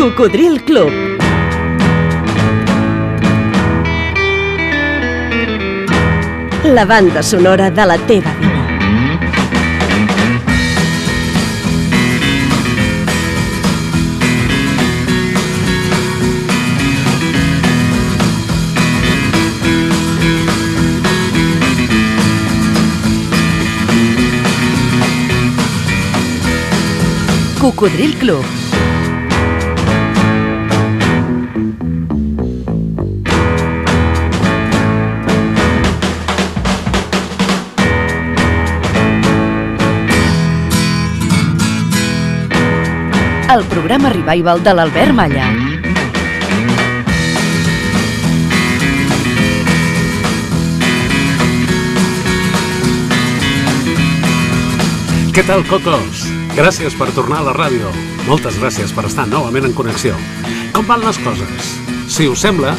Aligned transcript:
Cocodril 0.00 0.62
Club. 0.64 0.90
La 6.64 6.86
banda 6.86 7.22
sonora 7.22 7.70
de 7.70 7.84
la 7.84 7.98
teva 7.98 8.32
vida. 8.40 8.48
Cocodril 27.60 28.16
Club. 28.16 28.44
El 43.50 43.64
programa 43.64 44.10
Revival 44.10 44.60
de 44.62 44.72
l'Albert 44.78 45.10
Malla. 45.10 45.48
Què 55.34 55.42
tal, 55.48 55.66
cocos? 55.66 56.22
Gràcies 56.54 56.94
per 56.94 57.10
tornar 57.16 57.40
a 57.40 57.48
la 57.48 57.56
ràdio. 57.58 57.90
Moltes 58.30 58.54
gràcies 58.62 58.94
per 58.94 59.08
estar 59.10 59.26
novament 59.26 59.66
en 59.66 59.74
connexió. 59.74 60.14
Com 60.70 60.86
van 60.86 61.02
les 61.02 61.18
coses? 61.26 61.74
Si 62.06 62.30
us 62.30 62.46
sembla, 62.46 62.76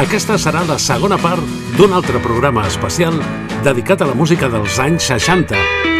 aquesta 0.00 0.40
serà 0.40 0.64
la 0.64 0.80
segona 0.80 1.20
part 1.20 1.44
d'un 1.76 1.92
altre 1.92 2.24
programa 2.24 2.64
especial 2.72 3.20
dedicat 3.60 4.00
a 4.00 4.08
la 4.08 4.16
música 4.16 4.48
dels 4.48 4.80
anys 4.80 5.12
60. 5.12 5.93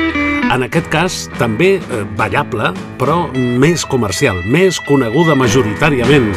En 0.52 0.62
aquest 0.66 0.88
cas, 0.92 1.16
també 1.38 1.76
eh, 1.78 2.02
ballable, 2.18 2.72
però 3.00 3.24
més 3.34 3.84
comercial, 3.88 4.38
més 4.50 4.80
coneguda 4.84 5.36
majoritàriament. 5.38 6.30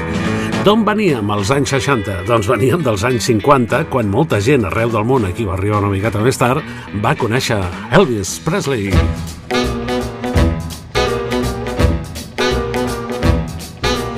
D'on 0.66 0.84
veníem 0.88 1.30
als 1.32 1.52
anys 1.54 1.72
60? 1.76 2.24
Doncs 2.28 2.48
veníem 2.52 2.82
dels 2.84 3.04
anys 3.08 3.28
50, 3.30 3.86
quan 3.92 4.10
molta 4.12 4.40
gent 4.44 4.66
arreu 4.68 4.92
del 4.92 5.06
món, 5.08 5.28
aquí 5.28 5.46
va 5.48 5.56
arribar 5.56 5.80
una 5.84 5.92
miqueta 5.94 6.20
més 6.24 6.40
tard, 6.40 6.64
va 7.04 7.16
conèixer 7.16 7.62
Elvis 7.96 8.38
Presley. 8.44 8.92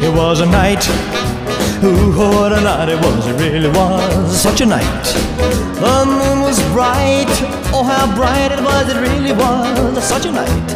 It 0.01 0.15
was 0.15 0.41
a 0.41 0.47
night, 0.47 0.89
ooh, 1.83 2.11
what 2.17 2.51
a 2.51 2.61
night 2.61 2.89
it 2.89 2.99
was, 2.99 3.27
it 3.27 3.39
really 3.39 3.69
was 3.69 4.41
such 4.41 4.61
a 4.61 4.65
night. 4.65 5.05
The 5.79 6.05
moon 6.05 6.41
was 6.41 6.61
bright, 6.71 7.27
oh, 7.73 7.83
how 7.83 8.13
bright 8.15 8.51
it 8.51 8.61
was, 8.61 8.89
it 8.89 8.99
really 8.99 9.31
was 9.31 10.03
such 10.03 10.25
a 10.25 10.31
night. 10.31 10.67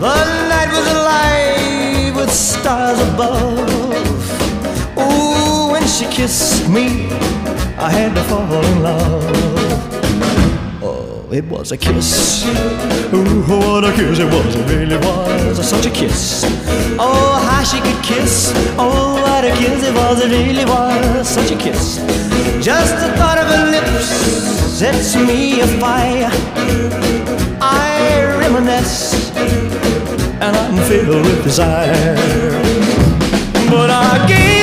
The 0.00 0.14
night 0.48 0.70
was 0.72 0.86
alive 0.92 2.16
with 2.16 2.30
stars 2.30 2.98
above. 3.12 3.68
Ooh, 4.98 5.72
when 5.72 5.86
she 5.86 6.06
kissed 6.06 6.68
me, 6.68 7.06
I 7.78 7.90
had 7.90 8.14
to 8.14 8.22
fall 8.24 8.64
in 8.64 8.82
love. 8.82 9.22
Oh, 10.82 11.28
it 11.30 11.44
was 11.44 11.70
a 11.70 11.76
kiss. 11.76 12.44
Ooh, 13.14 13.42
what 13.42 13.84
a 13.84 13.92
kiss 13.92 14.18
it 14.18 14.26
was, 14.26 14.56
it 14.56 14.66
really 14.68 14.96
was 14.96 15.68
such 15.68 15.86
a 15.86 15.90
kiss. 15.90 16.44
Oh, 16.98 17.38
how 17.48 17.62
she 17.62 17.80
could 17.80 18.02
kiss. 18.02 18.52
Oh, 18.76 19.21
what 19.42 19.50
a 19.50 19.56
kiss 19.56 19.82
it 19.82 19.94
was, 19.94 20.24
it 20.24 20.30
really 20.30 20.64
was 20.64 21.28
such 21.28 21.50
a 21.50 21.56
kiss. 21.56 21.96
Just 22.64 22.94
the 23.02 23.10
thought 23.16 23.38
of 23.38 23.46
her 23.48 23.70
lips 23.72 24.06
sets 24.78 25.16
me 25.16 25.60
afire. 25.60 26.30
I 27.60 28.36
reminisce, 28.38 29.32
and 30.40 30.56
I'm 30.56 30.76
filled 30.88 31.26
with 31.26 31.42
desire. 31.42 32.14
But 33.68 33.90
I 33.90 34.24
gave 34.28 34.61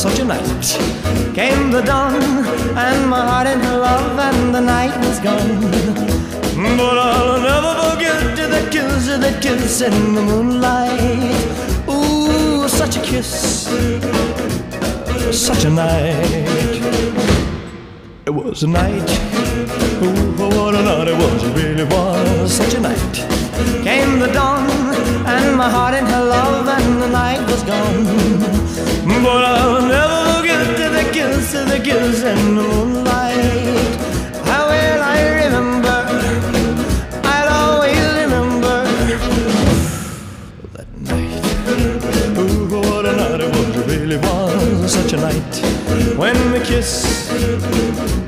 such 0.00 0.18
a 0.18 0.24
night. 0.24 0.64
Came 1.34 1.70
the 1.70 1.82
dawn, 1.82 2.14
and 2.74 3.10
my 3.10 3.20
heart 3.20 3.46
in 3.46 3.60
her 3.60 3.76
love, 3.76 4.18
and 4.18 4.54
the 4.54 4.60
night 4.60 4.96
was 5.04 5.18
gone. 5.20 5.60
But 6.78 6.96
I'll 6.98 7.38
never 7.38 7.72
forget 7.84 8.34
the 8.34 8.62
kiss, 8.70 9.08
the 9.08 9.38
kiss 9.42 9.82
in 9.82 10.14
the 10.14 10.22
moonlight. 10.22 11.36
Ooh, 11.86 12.66
such 12.66 12.96
a 12.96 13.02
kiss, 13.02 13.68
such 15.32 15.66
a 15.66 15.70
night. 15.70 16.80
It 18.24 18.30
was 18.30 18.62
a 18.62 18.68
night. 18.68 19.10
Ooh, 20.02 20.32
what 20.40 20.74
a 20.76 20.82
night 20.82 21.08
it 21.08 21.18
was. 21.18 21.42
It 21.42 21.54
really 21.54 21.84
was 21.84 22.50
such 22.50 22.72
a 22.72 22.80
night. 22.80 23.16
Came 23.84 24.18
the 24.18 24.28
dawn, 24.32 24.66
my 25.60 25.68
heart 25.68 25.92
and 25.92 26.08
her 26.08 26.24
love, 26.24 26.66
and 26.76 27.02
the 27.02 27.08
night 27.08 27.40
was 27.50 27.62
gone. 27.64 28.04
But 29.24 29.42
I'll 29.44 29.82
never 29.94 30.20
forget 30.32 30.60
the 30.98 31.04
kiss, 31.12 31.52
the 31.52 31.78
kiss 31.84 32.22
in 32.32 32.56
the 32.56 32.62
moonlight. 32.62 33.92
How 34.48 34.62
will 34.70 35.02
I 35.14 35.18
remember? 35.42 35.98
I'll 37.32 37.50
always 37.62 38.04
remember 38.20 38.76
that 40.76 40.90
night. 41.10 41.44
Ooh, 42.38 42.70
what 42.74 43.04
a 43.04 43.12
night 43.20 43.40
it 43.46 43.50
was. 43.54 43.70
Really 43.92 44.16
was 44.16 44.92
such 44.94 45.12
a 45.12 45.18
night. 45.28 45.54
When 46.16 46.38
we 46.52 46.60
kissed, 46.60 47.30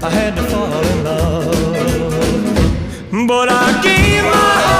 I 0.04 0.10
had 0.18 0.32
to 0.36 0.42
fall 0.52 0.84
in 0.92 0.98
love. 1.08 1.52
But 3.26 3.48
I 3.48 3.66
gave 3.88 4.22
my 4.36 4.71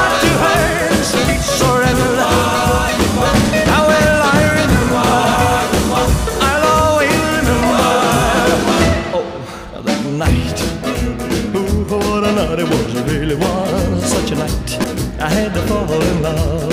really 13.07 13.35
was 13.37 14.05
such 14.05 14.31
a 14.33 14.35
night. 14.37 14.79
I 15.21 15.29
had 15.29 15.55
to 15.55 15.63
fall 15.63 15.91
in 15.91 16.23
love. 16.23 16.71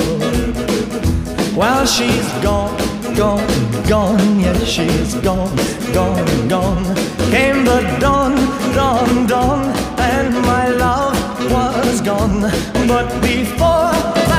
While 1.56 1.85
she's 1.85 2.28
gone, 2.41 2.78
gone, 3.16 3.47
gone, 3.88 4.39
yes, 4.39 4.63
she's 4.68 5.16
gone, 5.16 5.56
gone, 5.94 6.47
gone. 6.47 6.95
Came 7.31 7.66
the 7.66 7.81
dawn, 8.00 8.35
dawn, 8.73 9.28
dawn, 9.28 9.66
and 10.00 10.34
my 10.45 10.68
love 10.69 11.18
was 11.51 12.01
gone. 12.01 12.41
But 12.88 13.22
before 13.22 14.38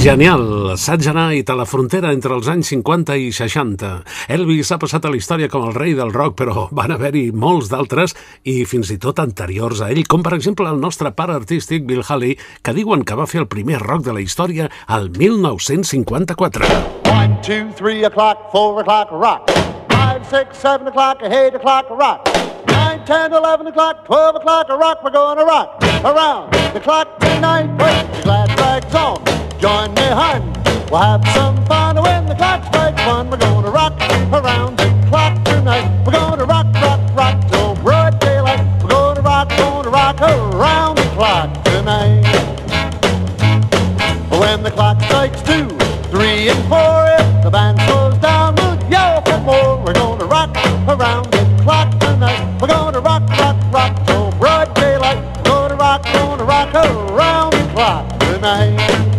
Genial! 0.00 0.78
Saig 0.80 1.04
Night 1.12 1.50
a 1.52 1.54
la 1.58 1.66
frontera 1.68 2.08
entre 2.14 2.32
els 2.32 2.46
anys 2.48 2.70
50 2.72 3.18
i 3.20 3.26
60. 3.36 3.88
Elvis 4.32 4.70
ha 4.72 4.78
passat 4.80 5.04
a 5.04 5.10
la 5.12 5.18
història 5.18 5.50
com 5.52 5.66
el 5.68 5.74
rei 5.76 5.92
del 5.92 6.14
rock, 6.14 6.38
però 6.38 6.62
van 6.72 6.94
haver-hi 6.94 7.26
molts 7.36 7.68
d'altres 7.68 8.14
i 8.48 8.62
fins 8.64 8.88
i 8.94 8.96
tot 8.96 9.20
anteriors 9.20 9.82
a 9.84 9.90
ell, 9.92 10.00
com 10.08 10.22
per 10.24 10.32
exemple 10.38 10.70
el 10.72 10.80
nostre 10.80 11.12
pare 11.12 11.34
artístic 11.36 11.84
Bill 11.84 12.00
Haley, 12.00 12.38
que 12.64 12.72
diuen 12.72 13.04
que 13.04 13.18
va 13.18 13.26
fer 13.28 13.42
el 13.42 13.48
primer 13.52 13.82
rock 13.82 14.06
de 14.06 14.14
la 14.16 14.22
història 14.24 14.70
al 14.86 15.10
1954. 15.18 16.70
One, 17.12 17.36
two, 17.44 17.68
three 17.76 18.06
o'clock, 18.08 18.48
four 18.54 18.80
o'clock, 18.80 19.12
rock. 19.12 19.52
Five, 19.92 20.24
six, 20.24 20.56
seven 20.56 20.88
o'clock, 20.88 21.20
eight 21.28 21.52
o'clock, 21.52 21.90
rock. 21.90 22.24
Nine, 22.72 23.04
ten, 23.04 23.34
eleven 23.34 23.66
o'clock, 23.66 24.06
twelve 24.06 24.40
o'clock, 24.40 24.66
rock. 24.70 25.04
We're 25.04 25.12
to 25.12 25.44
rock 25.44 25.76
around 26.08 26.54
the 26.72 26.80
clock 26.80 27.20
tonight. 27.20 27.68
Put 27.76 27.92
your 28.16 28.22
glad 28.22 28.58
rags 28.58 28.94
on. 28.94 29.39
Join 29.60 29.92
me, 29.92 30.00
hon. 30.00 30.40
We'll 30.90 31.02
have 31.02 31.22
some 31.34 31.62
fun 31.66 32.00
when 32.00 32.24
the 32.24 32.34
clock 32.34 32.64
strikes 32.64 33.04
one. 33.04 33.28
We're 33.28 33.36
gonna 33.36 33.70
rock 33.70 33.92
around 34.32 34.78
the 34.78 34.88
clock 35.06 35.44
tonight. 35.44 35.86
We're 36.06 36.12
gonna 36.12 36.46
rock, 36.46 36.64
rock, 36.76 37.00
rock 37.14 37.46
till 37.50 37.74
broad 37.74 38.18
daylight. 38.20 38.64
We're 38.82 38.88
gonna 38.88 39.20
rock, 39.20 39.50
gonna 39.50 39.90
rock 39.90 40.18
around 40.22 40.96
the 40.96 41.02
clock 41.12 41.62
tonight. 41.64 42.24
When 44.30 44.62
the 44.62 44.70
clock 44.70 44.98
strikes 45.02 45.42
two, 45.42 45.68
three, 46.08 46.48
and 46.48 46.64
four, 46.66 47.04
if 47.20 47.44
the 47.44 47.50
band 47.50 47.78
slows 47.82 48.16
down, 48.16 48.54
we'll 48.54 48.80
yell 48.90 49.20
for 49.20 49.40
more. 49.40 49.84
We're 49.84 49.92
gonna 49.92 50.24
rock 50.24 50.56
around 50.88 51.30
the 51.32 51.62
clock 51.62 51.90
tonight. 52.00 52.58
We're 52.62 52.68
gonna 52.68 53.00
rock, 53.00 53.28
rock, 53.28 53.56
rock 53.70 54.06
till 54.06 54.32
broad 54.38 54.72
daylight. 54.72 55.22
We're 55.36 55.42
gonna 55.42 55.76
rock, 55.76 56.02
gonna 56.14 56.44
rock 56.44 56.74
around 56.74 57.52
the 57.52 57.72
clock 57.74 58.08
tonight. 58.20 59.09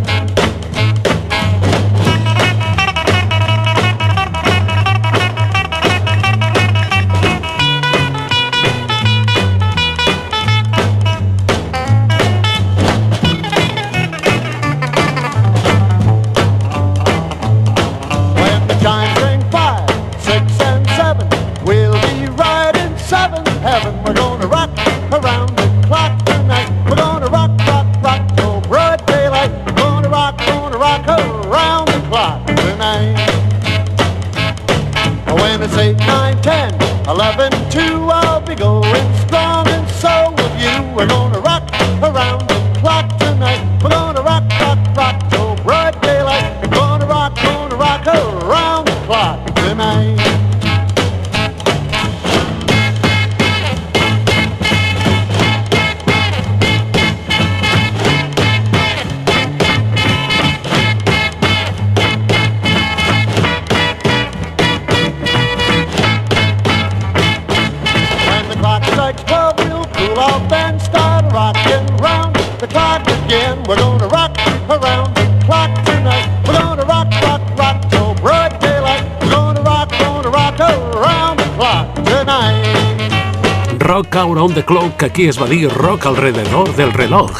Que 85.01 85.07
aquí 85.07 85.25
es 85.25 85.39
va 85.42 85.48
dir 85.50 85.68
rock 85.68 86.06
alrededor 86.06 86.75
del 86.75 86.94
reloj. 86.94 87.31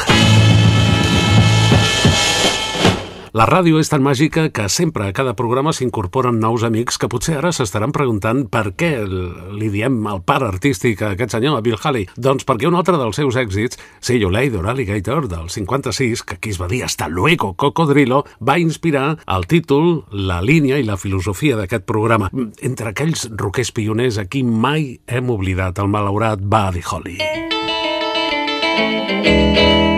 La 3.32 3.46
ràdio 3.46 3.78
és 3.78 3.88
tan 3.88 4.02
màgica 4.02 4.48
que 4.50 4.64
sempre 4.68 5.06
a 5.06 5.12
cada 5.14 5.36
programa 5.38 5.70
s'incorporen 5.72 6.40
nous 6.42 6.64
amics 6.66 6.98
que 6.98 7.08
potser 7.08 7.36
ara 7.38 7.52
s'estaran 7.54 7.94
preguntant 7.94 8.42
per 8.50 8.74
què 8.74 8.90
li 9.06 9.70
diem 9.70 10.00
el 10.10 10.24
pare 10.26 10.48
artístic 10.50 11.00
a 11.00 11.12
aquest 11.14 11.36
senyor, 11.36 11.56
a 11.56 11.62
Bill 11.62 11.78
Haley. 11.78 12.08
Doncs 12.16 12.42
perquè 12.48 12.66
un 12.66 12.74
altre 12.74 12.98
dels 12.98 13.16
seus 13.16 13.38
èxits, 13.38 13.78
See 14.02 14.18
You 14.18 14.32
Later, 14.34 14.66
Alligator, 14.66 15.30
del 15.30 15.46
56, 15.48 16.26
que 16.26 16.40
aquí 16.40 16.50
es 16.50 16.60
va 16.60 16.66
dir 16.66 16.82
Hasta 16.82 17.06
luego, 17.06 17.54
Cocodrilo, 17.54 18.24
va 18.42 18.58
inspirar 18.58 19.20
el 19.28 19.46
títol, 19.46 20.04
la 20.10 20.42
línia 20.42 20.82
i 20.82 20.84
la 20.84 20.98
filosofia 20.98 21.54
d'aquest 21.56 21.86
programa. 21.86 22.28
Entre 22.58 22.90
aquells 22.90 23.30
roquers 23.30 23.70
pioners 23.70 24.18
a 24.18 24.26
qui 24.26 24.42
mai 24.42 24.98
hem 25.06 25.30
oblidat 25.30 25.78
el 25.78 25.88
malaurat 25.88 26.42
Buddy 26.42 26.82
Holly. 26.90 27.51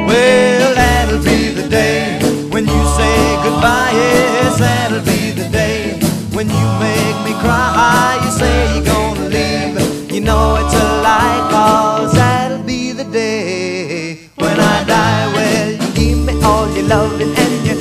Well, 0.08 0.74
that'll 0.74 1.22
be 1.22 1.48
the 1.50 1.68
day 1.68 2.18
when 2.50 2.64
you 2.66 2.82
say 2.98 3.16
goodbye. 3.44 3.92
Yes, 3.92 4.58
that'll 4.58 5.00
be 5.04 5.30
the 5.32 5.48
day 5.48 5.98
when 6.36 6.48
you 6.48 6.66
make 6.80 7.16
me 7.26 7.32
cry. 7.40 8.18
You 8.24 8.30
say 8.30 8.74
you're 8.74 8.84
gonna 8.84 9.28
leave. 9.28 10.12
You 10.12 10.20
know 10.20 10.56
it's 10.56 10.74
a 10.74 10.86
lie, 11.06 11.40
cause 11.50 12.12
that'll 12.14 12.62
be 12.64 12.92
the 12.92 13.04
day 13.04 14.28
when 14.36 14.58
I 14.58 14.84
die. 14.84 15.26
Well, 15.34 15.70
you 15.72 15.88
give 15.94 16.18
me 16.26 16.34
all 16.42 16.68
your 16.76 16.86
loving 16.88 17.34
and 17.44 17.66
your 17.66 17.78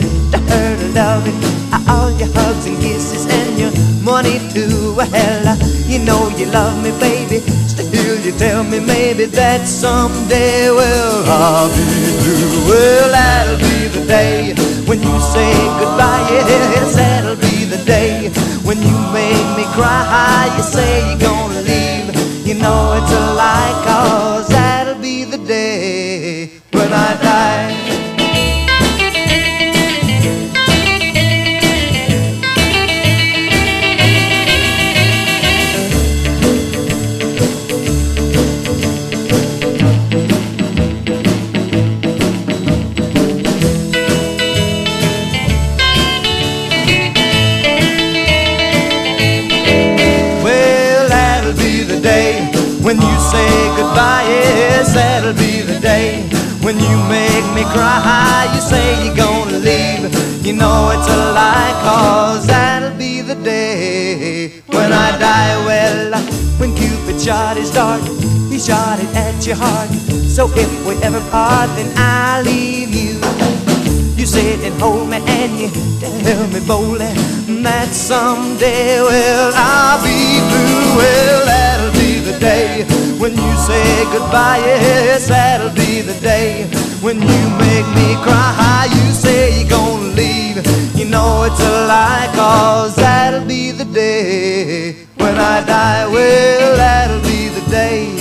dirty 0.50 0.88
loving, 0.94 1.40
all 1.90 2.12
your 2.20 2.30
hugs 2.38 2.66
and 2.66 2.78
kisses 2.78 3.26
and 3.28 3.58
your 3.60 3.72
money 4.04 4.40
too. 4.54 4.96
Well, 4.96 5.58
you 5.88 6.00
know 6.00 6.30
you 6.38 6.46
love 6.48 6.76
me, 6.84 6.92
baby. 7.00 7.23
Still, 7.40 8.20
you 8.26 8.32
tell 8.38 8.64
me 8.64 8.80
maybe 8.80 9.26
that 9.26 9.68
someday, 9.68 10.70
well, 10.70 11.24
I'll 11.26 11.70
be 11.70 11.84
blue. 12.22 12.70
Well, 12.70 13.10
that'll 13.12 13.58
be 13.58 13.88
the 13.88 14.06
day 14.06 14.54
when 14.86 15.02
you 15.02 15.20
say 15.34 15.54
goodbye. 15.80 16.28
Yes, 16.30 16.96
that'll 16.96 17.36
be 17.36 17.66
the 17.66 17.84
day 17.86 18.30
when 18.64 18.78
you 18.82 18.98
make 19.12 19.48
me 19.58 19.66
cry. 19.74 20.54
You 20.58 20.64
say 20.64 21.10
you're 21.10 21.20
gonna 21.20 21.62
leave. 21.62 22.14
You 22.46 22.56
know 22.56 22.94
it's 23.00 23.12
a 23.12 23.34
lie, 23.34 23.74
cause 23.86 24.48
that'll 24.50 25.02
be 25.02 25.24
the 25.24 25.38
day 25.38 26.52
when 26.72 26.92
I 26.92 27.18
die. 27.22 28.03
When 56.64 56.80
you 56.80 56.98
make 57.10 57.46
me 57.54 57.64
cry. 57.76 58.50
You 58.56 58.62
say 58.62 59.06
you're 59.06 59.16
gonna 59.16 59.60
leave. 59.60 60.04
You 60.46 60.54
know 60.54 60.92
it's 60.96 61.08
a 61.08 61.18
lie, 61.40 61.74
cause 61.84 62.48
that'll 62.48 62.98
be 62.98 63.22
the 63.22 63.36
day 63.36 64.62
when 64.68 64.92
I 64.92 65.18
die. 65.20 65.56
Well, 65.66 66.14
when 66.60 66.74
Cupid 66.76 67.22
shot 67.22 67.58
his 67.58 67.72
dart, 67.72 68.02
he 68.50 68.58
shot 68.60 69.00
it 69.00 69.12
at 69.16 69.46
your 69.46 69.58
heart. 69.58 69.90
So 70.36 70.50
if 70.56 70.70
we 70.88 70.96
ever 71.04 71.22
part, 71.30 71.70
then 71.76 71.92
I'll 71.98 72.44
leave 72.44 72.94
you. 72.94 73.20
You 74.18 74.26
sit 74.26 74.60
and 74.62 74.74
hold 74.82 75.10
me 75.10 75.18
and 75.28 75.52
you 75.60 75.70
tell 76.00 76.48
me 76.48 76.60
boldly 76.66 77.12
that 77.64 77.90
someday, 77.92 79.02
well, 79.02 79.52
I'll 79.56 80.02
be 80.04 80.40
blue. 80.50 80.98
Well, 80.98 81.46
that'll 81.46 81.94
be 82.00 82.03
the 82.34 82.40
day 82.40 82.84
when 83.20 83.32
you 83.32 83.54
say 83.58 84.04
goodbye. 84.12 84.60
Yes, 84.60 85.28
that'll 85.28 85.74
be 85.76 86.02
the 86.02 86.18
day 86.22 86.66
when 87.02 87.22
you 87.22 87.42
make 87.58 87.88
me 87.96 88.16
cry. 88.24 88.88
You 88.90 89.12
say 89.12 89.60
you're 89.60 89.70
gonna 89.70 90.16
leave. 90.16 90.58
You 90.96 91.06
know 91.06 91.44
it's 91.44 91.60
a 91.60 91.88
lie, 91.88 92.32
cause 92.36 92.96
that'll 92.96 93.46
be 93.46 93.72
the 93.72 93.86
day 93.86 94.94
when 95.18 95.38
I 95.38 95.64
die. 95.66 96.08
Well, 96.08 96.78
that'll 96.78 97.22
be 97.22 97.50
the 97.50 97.66
day. 97.70 98.16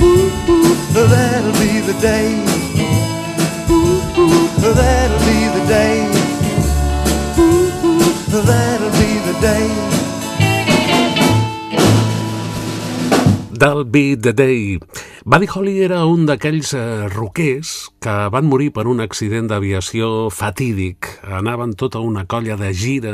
Ooh, 0.00 0.30
ooh, 0.48 1.06
that'll 1.08 1.52
be 1.62 1.80
the 1.80 1.96
day. 2.00 2.28
Ooh, 3.70 4.20
ooh, 4.20 4.74
that'll 4.74 5.18
be 5.30 5.40
the 5.56 5.64
day. 5.66 5.96
Ooh, 7.38 7.70
ooh, 7.86 8.42
that'll 8.42 8.71
That'll 13.62 13.84
be 13.84 14.16
the 14.16 14.32
day. 14.32 14.80
Buddy 15.24 15.46
Holly 15.46 15.84
era 15.84 16.00
un 16.10 16.24
d'aquells 16.26 16.72
eh, 16.74 17.06
roquers 17.12 17.92
que 18.02 18.14
van 18.34 18.48
morir 18.50 18.72
per 18.74 18.88
un 18.90 18.98
accident 19.04 19.46
d'aviació 19.46 20.32
fatídic. 20.34 21.06
Anaven 21.22 21.76
tota 21.78 22.02
una 22.02 22.24
colla 22.26 22.56
de 22.58 22.72
gira 22.74 23.12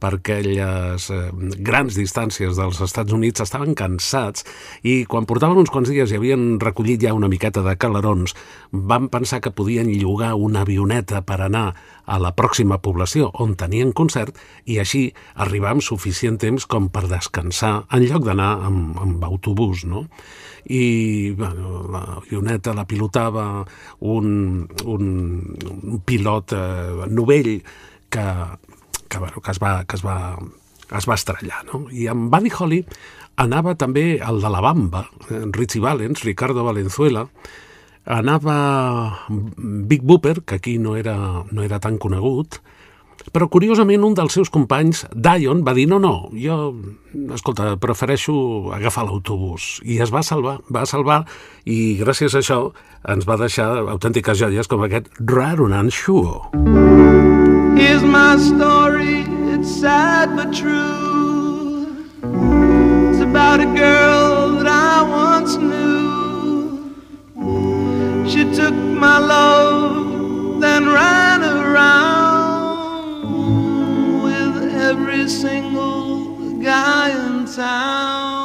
per 0.00 0.14
aquelles 0.18 1.08
eh, 1.10 1.20
grans 1.64 1.96
distàncies 1.98 2.58
dels 2.58 2.80
Estats 2.84 3.14
Units, 3.14 3.42
estaven 3.44 3.74
cansats 3.78 4.46
i 4.82 5.02
quan 5.10 5.28
portaven 5.28 5.60
uns 5.62 5.72
quants 5.72 5.90
dies 5.92 6.12
i 6.12 6.18
havien 6.18 6.60
recollit 6.62 7.02
ja 7.04 7.14
una 7.16 7.30
miqueta 7.30 7.64
de 7.66 7.76
calarons, 7.76 8.36
van 8.72 9.10
pensar 9.12 9.40
que 9.44 9.54
podien 9.54 9.90
llogar 9.94 10.34
una 10.34 10.64
avioneta 10.64 11.24
per 11.26 11.40
anar 11.44 11.68
a 12.04 12.18
la 12.20 12.34
pròxima 12.36 12.80
població 12.84 13.30
on 13.40 13.54
tenien 13.56 13.94
concert 13.96 14.36
i 14.68 14.78
així 14.82 15.06
arribar 15.40 15.72
amb 15.72 15.84
suficient 15.84 16.36
temps 16.40 16.66
com 16.68 16.90
per 16.92 17.06
descansar 17.08 17.84
en 17.90 18.04
lloc 18.04 18.26
d'anar 18.26 18.52
amb, 18.68 18.98
amb 19.00 19.24
autobús, 19.24 19.86
no? 19.88 20.04
i 20.64 21.30
bueno, 21.36 21.84
la 21.92 22.02
avioneta 22.16 22.72
la 22.74 22.86
pilotava 22.88 23.64
un, 24.00 24.66
un, 24.84 25.56
un 25.82 26.00
pilot 26.04 26.54
eh, 26.56 27.08
novell 27.12 27.58
que, 28.08 28.24
que, 29.14 29.20
bueno, 29.22 29.40
que, 29.40 29.54
es 29.54 29.60
va, 29.62 29.84
que 29.86 29.96
es, 29.96 30.04
va, 30.04 30.36
es 30.90 31.08
va 31.08 31.18
estrellar. 31.18 31.64
No? 31.70 31.84
I 31.94 32.08
amb 32.12 32.30
Buddy 32.32 32.52
Holly 32.58 32.82
anava 33.40 33.74
també 33.78 34.18
el 34.22 34.40
de 34.42 34.50
la 34.50 34.62
Bamba, 34.62 35.06
Richie 35.54 35.82
Valens, 35.82 36.24
Ricardo 36.26 36.66
Valenzuela, 36.66 37.28
anava 38.04 39.26
Big 39.28 40.02
Booper, 40.02 40.42
que 40.42 40.56
aquí 40.56 40.78
no 40.78 40.96
era, 40.96 41.16
no 41.50 41.62
era 41.62 41.80
tan 41.80 41.98
conegut, 41.98 42.60
però 43.32 43.48
curiosament 43.48 44.04
un 44.04 44.14
dels 44.18 44.34
seus 44.36 44.50
companys, 44.52 45.04
Dion, 45.14 45.62
va 45.64 45.74
dir 45.74 45.86
no, 45.88 45.98
no, 46.02 46.28
jo, 46.36 46.74
escolta, 47.34 47.74
prefereixo 47.80 48.34
agafar 48.76 49.06
l'autobús. 49.08 49.78
I 49.86 50.00
es 50.04 50.12
va 50.14 50.22
salvar, 50.26 50.58
va 50.68 50.84
salvar, 50.86 51.22
i 51.64 51.96
gràcies 52.02 52.34
a 52.34 52.42
això 52.44 52.60
ens 53.14 53.28
va 53.28 53.40
deixar 53.40 53.70
autèntiques 53.96 54.38
joies 54.44 54.68
com 54.68 54.84
aquest 54.84 55.08
Rarunan 55.20 55.90
Shuo. 55.94 56.83
Here's 57.76 58.04
my 58.04 58.36
story, 58.36 59.24
it's 59.52 59.68
sad 59.80 60.36
but 60.36 60.52
true. 60.54 62.06
It's 63.10 63.20
about 63.20 63.58
a 63.60 63.66
girl 63.66 64.52
that 64.58 64.66
I 64.68 65.02
once 65.02 65.56
knew. 65.56 66.94
She 68.28 68.44
took 68.54 68.74
my 68.74 69.18
love, 69.18 70.60
then 70.60 70.86
ran 70.86 71.42
around 71.42 73.22
with 74.22 74.72
every 74.74 75.28
single 75.28 76.60
guy 76.62 77.10
in 77.10 77.44
town. 77.46 78.43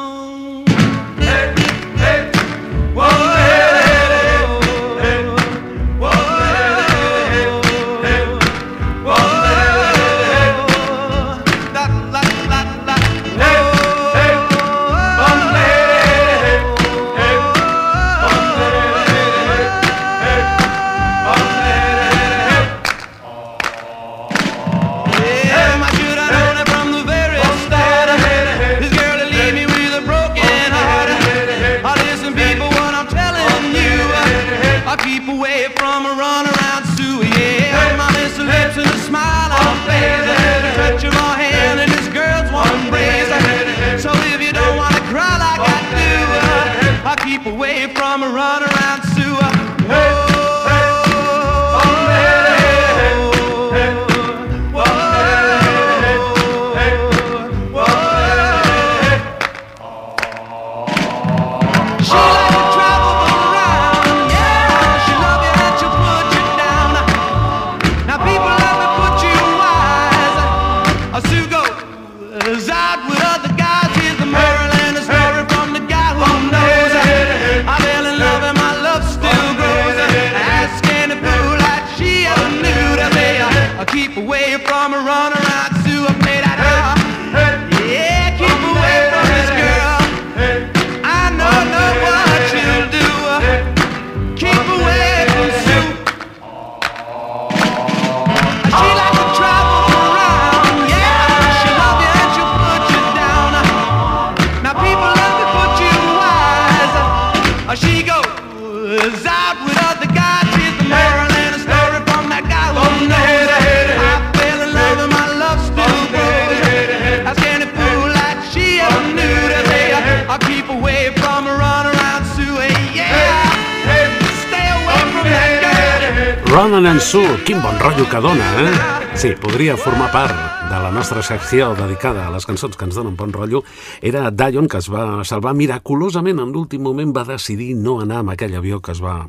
Ronan 126.50 126.88
and 126.88 127.00
Sue, 127.00 127.44
quin 127.46 127.62
bon 127.62 127.78
rotllo 127.78 128.08
que 128.10 128.18
dona, 128.18 128.48
eh? 128.64 128.72
Sí, 129.14 129.30
podria 129.38 129.76
formar 129.78 130.08
part 130.10 130.34
de 130.70 130.80
la 130.82 130.90
nostra 130.90 131.22
secció 131.22 131.76
dedicada 131.78 132.26
a 132.26 132.32
les 132.34 132.46
cançons 132.50 132.74
que 132.76 132.88
ens 132.88 132.98
donen 132.98 133.14
bon 133.18 133.34
rotllo. 133.34 133.62
Era 134.02 134.32
Dion, 134.32 134.68
que 134.68 134.80
es 134.82 134.90
va 134.90 135.22
salvar 135.30 135.54
miraculosament 135.54 136.42
en 136.42 136.50
l'últim 136.54 136.82
moment, 136.82 137.14
va 137.14 137.28
decidir 137.28 137.76
no 137.78 138.00
anar 138.02 138.24
amb 138.24 138.34
aquell 138.34 138.58
avió 138.58 138.82
que 138.82 138.96
es 138.96 139.02
va, 139.04 139.28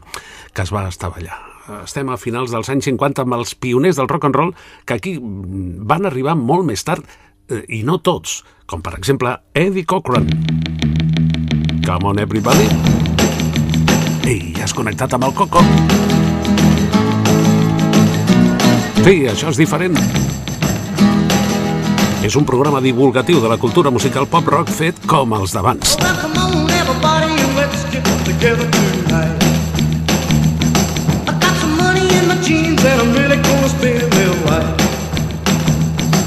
que 0.55 0.65
es 0.65 0.73
va 0.73 0.87
estavellar. 0.89 1.37
Estem 1.85 2.09
a 2.09 2.17
finals 2.17 2.55
dels 2.57 2.73
anys 2.73 2.89
50 2.89 3.27
amb 3.27 3.37
els 3.37 3.53
pioners 3.55 4.01
del 4.01 4.09
rock 4.09 4.25
and 4.31 4.41
roll 4.41 4.55
que 4.89 4.97
aquí 4.97 5.19
van 5.21 6.09
arribar 6.09 6.39
molt 6.41 6.65
més 6.67 6.85
tard 6.89 7.05
eh, 7.05 7.63
i 7.69 7.83
no 7.85 8.01
tots, 8.01 8.41
com 8.65 8.81
per 8.81 8.97
exemple 8.97 9.37
Eddie 9.53 9.85
Cochran. 9.85 10.31
Come 11.85 12.15
on 12.15 12.19
everybody. 12.19 12.67
Ei, 14.25 14.55
has 14.63 14.73
connectat 14.73 15.19
amb 15.19 15.29
el 15.29 15.37
Coco. 15.37 15.65
Sí, 19.01 19.25
això 19.25 19.49
és 19.49 19.57
diferent. 19.57 19.95
És 22.21 22.35
un 22.37 22.45
programa 22.45 22.83
divulgatiu 22.85 23.41
de 23.41 23.49
la 23.49 23.57
cultura 23.57 23.89
musical 23.91 24.27
pop-rock 24.29 24.69
fet 24.69 24.99
com 25.09 25.33
els 25.39 25.55
d'abans. 25.57 25.97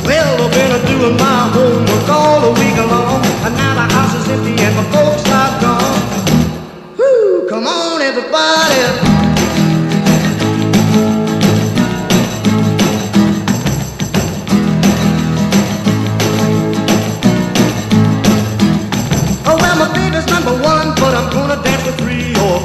Well, 0.03 0.35
I've 0.43 0.51
been 0.51 0.85
doing 0.85 1.15
my 1.15 1.49
homework 1.53 2.09
all 2.09 2.41
the 2.41 2.51
week 2.59 2.75
and 2.75 3.55
now 3.55 3.73
the 3.73 3.93
house 3.93 4.13
is 4.19 4.27
empty 4.27 4.61
and 4.61 4.75
my 4.75 4.83
folks 4.91 5.23
are 5.29 5.61
gone. 5.61 6.97
Woo, 6.97 7.47
come 7.47 7.67
on, 7.67 8.01
everybody. 8.01 9.12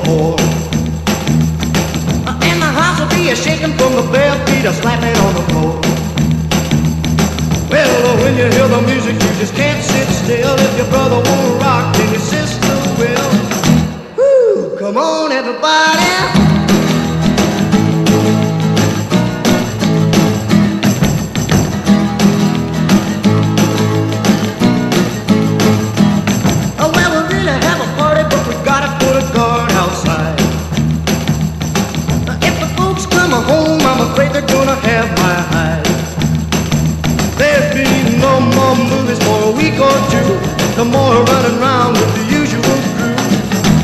Uh, 0.09 0.37
And 2.43 2.63
the 2.63 2.67
house 2.81 2.99
will 3.01 3.11
be 3.19 3.31
a 3.31 3.37
shaking 3.37 3.75
from 3.79 3.93
the 3.97 4.03
bare 4.13 4.35
feet 4.47 4.65
a 4.65 4.73
slapping 4.73 5.17
on 5.27 5.35
the 5.35 5.43
floor. 5.53 5.81
Well, 7.71 8.17
when 8.23 8.35
you 8.39 8.47
hear 8.57 8.69
the 8.69 8.83
music, 8.83 9.15
you 9.15 9.31
just 9.41 9.55
can't 9.55 9.83
sit 9.85 10.09
still. 10.09 10.57
If 10.59 10.77
your 10.79 10.89
brother 10.89 11.17
won't 11.29 11.63
rock, 11.63 11.95
then 11.97 12.11
your 12.13 12.21
sister 12.21 12.75
will. 12.99 13.31
Woo, 14.17 14.79
come 14.79 14.97
on, 14.97 15.33
everybody. 15.33 16.48
Afraid 34.19 34.33
they're 34.33 34.49
gonna 34.49 34.75
have 34.75 35.09
my 35.19 35.35
hide. 35.53 35.85
There'll 37.39 37.73
be 37.73 38.19
no 38.19 38.41
more 38.41 38.75
movies 38.75 39.19
for 39.23 39.39
a 39.45 39.53
week 39.53 39.79
or 39.79 39.97
two. 40.11 40.31
No 40.77 40.85
more 40.85 41.23
running 41.23 41.59
around 41.61 41.93
with 41.93 42.13
the 42.17 42.25
usual 42.41 42.79
crew. 42.97 43.15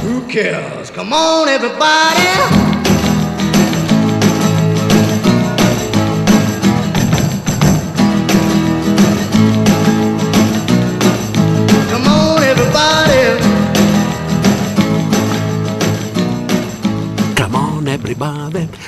Who 0.03 0.29
cares? 0.29 0.91
Come 0.91 1.12
on, 1.12 1.49
everybody. 1.49 2.74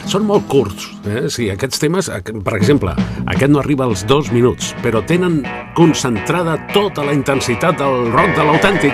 Són 0.06 0.24
molt 0.26 0.46
curts, 0.48 0.90
eh? 1.06 1.26
Sí, 1.32 1.48
aquests 1.50 1.78
temes, 1.82 2.08
aqu- 2.10 2.42
per 2.44 2.56
exemple, 2.56 2.94
aquest 3.26 3.50
no 3.50 3.58
arriba 3.60 3.84
als 3.84 4.04
dos 4.06 4.30
minuts, 4.32 4.74
però 4.82 5.02
tenen 5.04 5.42
concentrada 5.74 6.58
tota 6.72 7.04
la 7.04 7.12
intensitat 7.12 7.78
del 7.78 8.10
rock 8.12 8.34
de 8.36 8.44
l'autèntic. 8.44 8.92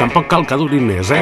Tampoc 0.00 0.26
cal 0.32 0.46
que 0.48 0.56
durin 0.56 0.86
més, 0.88 1.10
eh? 1.12 1.20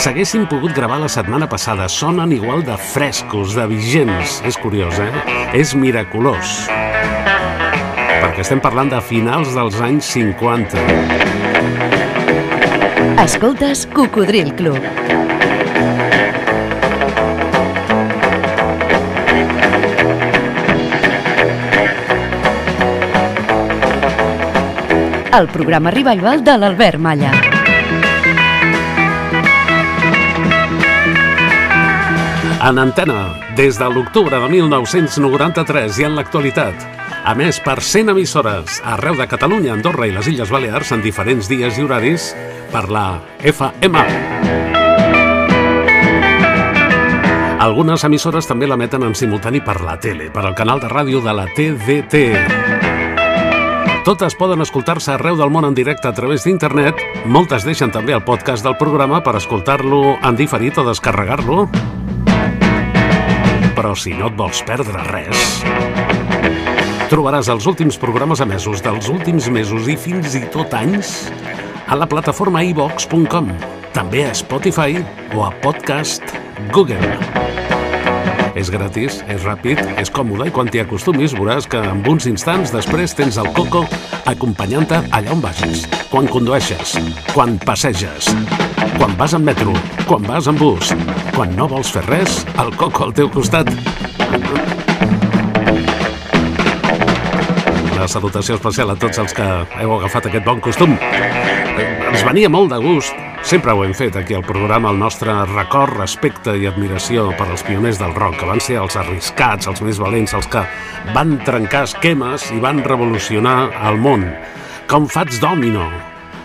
S'haguessin 0.00 0.46
pogut 0.48 0.72
gravar 0.76 0.98
la 1.00 1.08
setmana 1.08 1.48
passada. 1.48 1.88
Sonen 1.88 2.32
igual 2.32 2.62
de 2.64 2.76
frescos, 2.76 3.54
de 3.56 3.66
vigents. 3.66 4.42
És 4.44 4.56
curiós, 4.60 4.98
eh? 5.00 5.08
És 5.56 5.74
miraculós. 5.74 6.66
Perquè 8.20 8.40
estem 8.44 8.60
parlant 8.60 8.90
de 8.92 9.00
finals 9.00 9.54
dels 9.56 9.80
anys 9.80 10.04
50. 10.16 10.80
Escoltes 13.24 13.86
Cocodril 13.92 14.52
Club. 14.56 14.80
El 25.36 25.48
programa 25.52 25.90
revival 25.90 26.42
de 26.42 26.52
l'Albert 26.56 26.96
Malla. 26.96 27.30
En 32.64 32.78
antena, 32.80 33.34
des 33.54 33.76
de 33.76 33.88
l'octubre 33.92 34.40
de 34.40 34.48
1993 34.48 36.00
i 36.00 36.06
en 36.08 36.16
l'actualitat. 36.16 36.86
A 37.28 37.34
més, 37.36 37.60
per 37.60 37.82
100 37.84 38.14
emissores 38.14 38.80
arreu 38.80 39.18
de 39.20 39.28
Catalunya, 39.28 39.74
Andorra 39.76 40.08
i 40.08 40.16
les 40.16 40.30
Illes 40.32 40.48
Balears 40.48 40.94
en 40.96 41.04
diferents 41.04 41.52
dies 41.52 41.76
i 41.76 41.84
horaris 41.84 42.30
per 42.72 42.86
la 42.88 43.20
FM. 43.44 44.06
Algunes 47.60 48.08
emissores 48.08 48.48
també 48.48 48.70
l'emeten 48.70 49.04
en 49.04 49.12
simultani 49.12 49.60
per 49.60 49.82
la 49.84 50.00
tele, 50.00 50.30
per 50.32 50.46
al 50.46 50.56
canal 50.56 50.80
de 50.80 50.88
ràdio 50.88 51.20
de 51.20 51.36
la 51.36 51.48
TDT. 51.52 52.75
Totes 54.06 54.36
poden 54.38 54.62
escoltar-se 54.62 55.10
arreu 55.16 55.34
del 55.34 55.50
món 55.50 55.64
en 55.66 55.74
directe 55.74 56.06
a 56.06 56.14
través 56.14 56.44
d'internet. 56.46 57.00
Moltes 57.26 57.64
deixen 57.66 57.90
també 57.90 58.14
el 58.14 58.22
podcast 58.22 58.62
del 58.62 58.76
programa 58.78 59.18
per 59.18 59.32
escoltar-lo 59.34 60.12
en 60.22 60.38
diferit 60.38 60.78
o 60.78 60.84
descarregar-lo. 60.86 61.64
Però 63.74 63.96
si 63.98 64.14
no 64.14 64.30
et 64.30 64.38
vols 64.38 64.62
perdre 64.62 65.02
res, 65.10 65.58
trobaràs 67.10 67.50
els 67.50 67.66
últims 67.66 67.98
programes 67.98 68.46
emesos 68.46 68.78
dels 68.86 69.10
últims 69.10 69.50
mesos 69.50 69.90
i 69.90 69.98
fins 69.98 70.38
i 70.38 70.46
tot 70.54 70.78
anys 70.78 71.16
a 71.90 71.98
la 71.98 72.06
plataforma 72.06 72.62
iVox.com, 72.62 73.50
també 73.90 74.28
a 74.30 74.34
Spotify 74.38 75.02
o 75.34 75.48
a 75.50 75.50
Podcast 75.66 76.22
Google. 76.70 77.65
És 78.56 78.70
gratis, 78.72 79.18
és 79.28 79.42
ràpid, 79.44 79.82
és 80.00 80.08
còmode 80.08 80.46
i 80.48 80.52
quan 80.54 80.70
t'hi 80.72 80.80
acostumis 80.80 81.34
veuràs 81.36 81.66
que 81.68 81.76
en 81.76 82.00
uns 82.08 82.24
instants 82.30 82.72
després 82.72 83.12
tens 83.16 83.36
el 83.42 83.50
Coco 83.56 83.82
acompanyant-te 84.32 85.02
allà 85.12 85.34
on 85.34 85.42
vagis. 85.44 85.84
Quan 86.08 86.30
condueixes, 86.32 86.96
quan 87.34 87.58
passeges, 87.60 88.32
quan 88.96 89.12
vas 89.20 89.36
en 89.36 89.44
metro, 89.44 89.76
quan 90.08 90.24
vas 90.24 90.48
en 90.48 90.56
bus, 90.56 90.94
quan 91.36 91.52
no 91.58 91.68
vols 91.68 91.92
fer 91.92 92.06
res, 92.08 92.40
el 92.56 92.72
Coco 92.80 93.10
al 93.10 93.14
teu 93.20 93.28
costat. 93.28 93.68
la 98.06 98.12
salutació 98.12 98.54
especial 98.54 98.92
a 98.92 98.94
tots 98.94 99.18
els 99.18 99.32
que 99.34 99.44
heu 99.82 99.92
agafat 99.96 100.28
aquest 100.28 100.44
bon 100.46 100.60
costum. 100.62 100.92
Eh, 100.94 101.86
Ens 102.12 102.22
venia 102.22 102.48
molt 102.48 102.70
de 102.70 102.78
gust, 102.78 103.16
sempre 103.46 103.70
ho 103.70 103.84
hem 103.84 103.92
fet 103.94 104.16
aquí 104.18 104.34
al 104.34 104.42
programa, 104.42 104.90
el 104.90 104.98
nostre 104.98 105.30
record, 105.52 105.94
respecte 106.00 106.56
i 106.58 106.66
admiració 106.66 107.28
per 107.38 107.46
als 107.46 107.62
pioners 107.62 108.00
del 108.00 108.14
rock, 108.16 108.40
que 108.40 108.48
van 108.48 108.60
ser 108.60 108.80
els 108.80 108.96
arriscats, 108.98 109.68
els 109.70 109.82
més 109.86 110.00
valents, 110.02 110.34
els 110.34 110.48
que 110.50 110.64
van 111.14 111.36
trencar 111.46 111.84
esquemes 111.86 112.48
i 112.50 112.58
van 112.62 112.82
revolucionar 112.82 113.70
el 113.86 114.00
món, 114.02 114.24
com 114.90 115.06
Fats 115.06 115.38
Domino. 115.38 115.86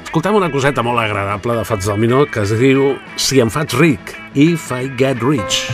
Escoltem 0.03 0.37
una 0.37 0.51
coseta 0.53 0.83
molt 0.85 1.01
agradable 1.01 1.55
de 1.57 1.65
Fats 1.65 1.89
Domino 1.89 2.25
que 2.29 2.43
es 2.45 2.53
diu 2.59 2.93
Si 3.17 3.41
em 3.41 3.49
faig 3.49 3.73
ric, 3.79 4.13
If 4.35 4.69
I 4.69 4.91
Get 4.99 5.25
Rich. 5.25 5.71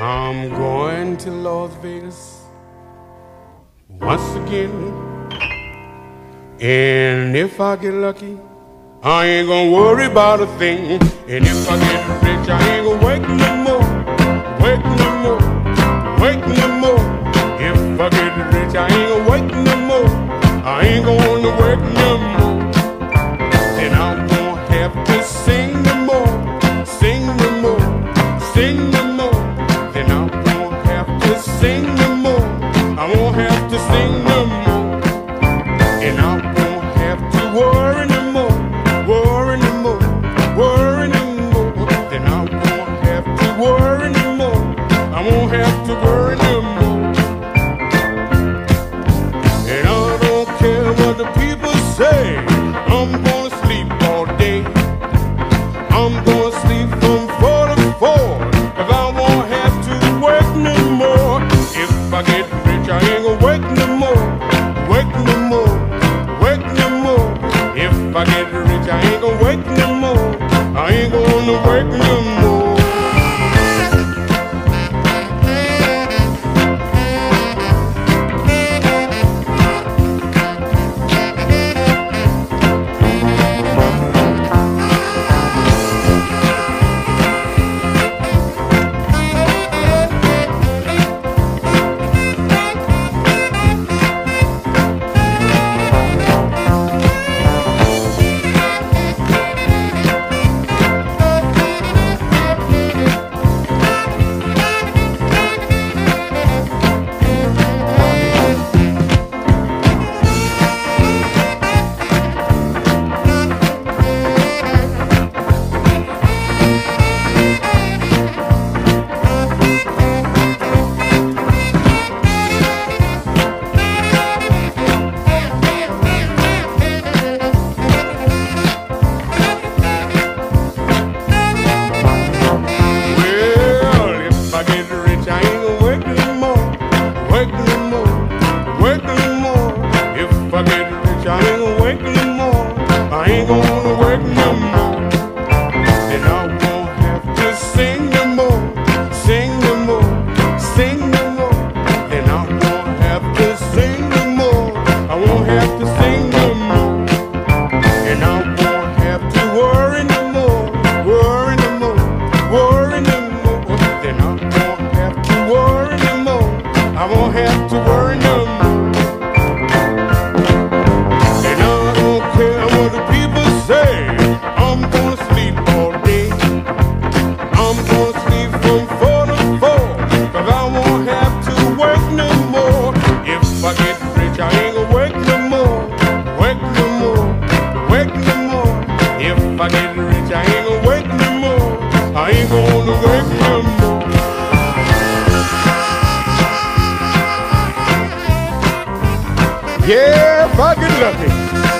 I'm 0.00 0.50
going 0.56 1.14
to 1.22 1.30
Las 1.30 1.78
Vegas 1.80 2.42
once 4.00 4.34
again. 4.42 4.74
And 6.58 7.36
if 7.36 7.60
I 7.60 7.76
get 7.76 7.94
lucky, 7.94 8.34
I 9.08 9.24
ain't 9.26 9.46
gonna 9.46 9.70
worry 9.70 10.06
about 10.06 10.40
a 10.40 10.48
thing. 10.58 11.00
And 11.28 11.46
if 11.46 11.70
I 11.70 11.78
get 11.78 12.22
rich, 12.24 12.48
I 12.48 12.76
ain't 12.76 12.86
gonna 12.86 13.06
wait 13.06 13.45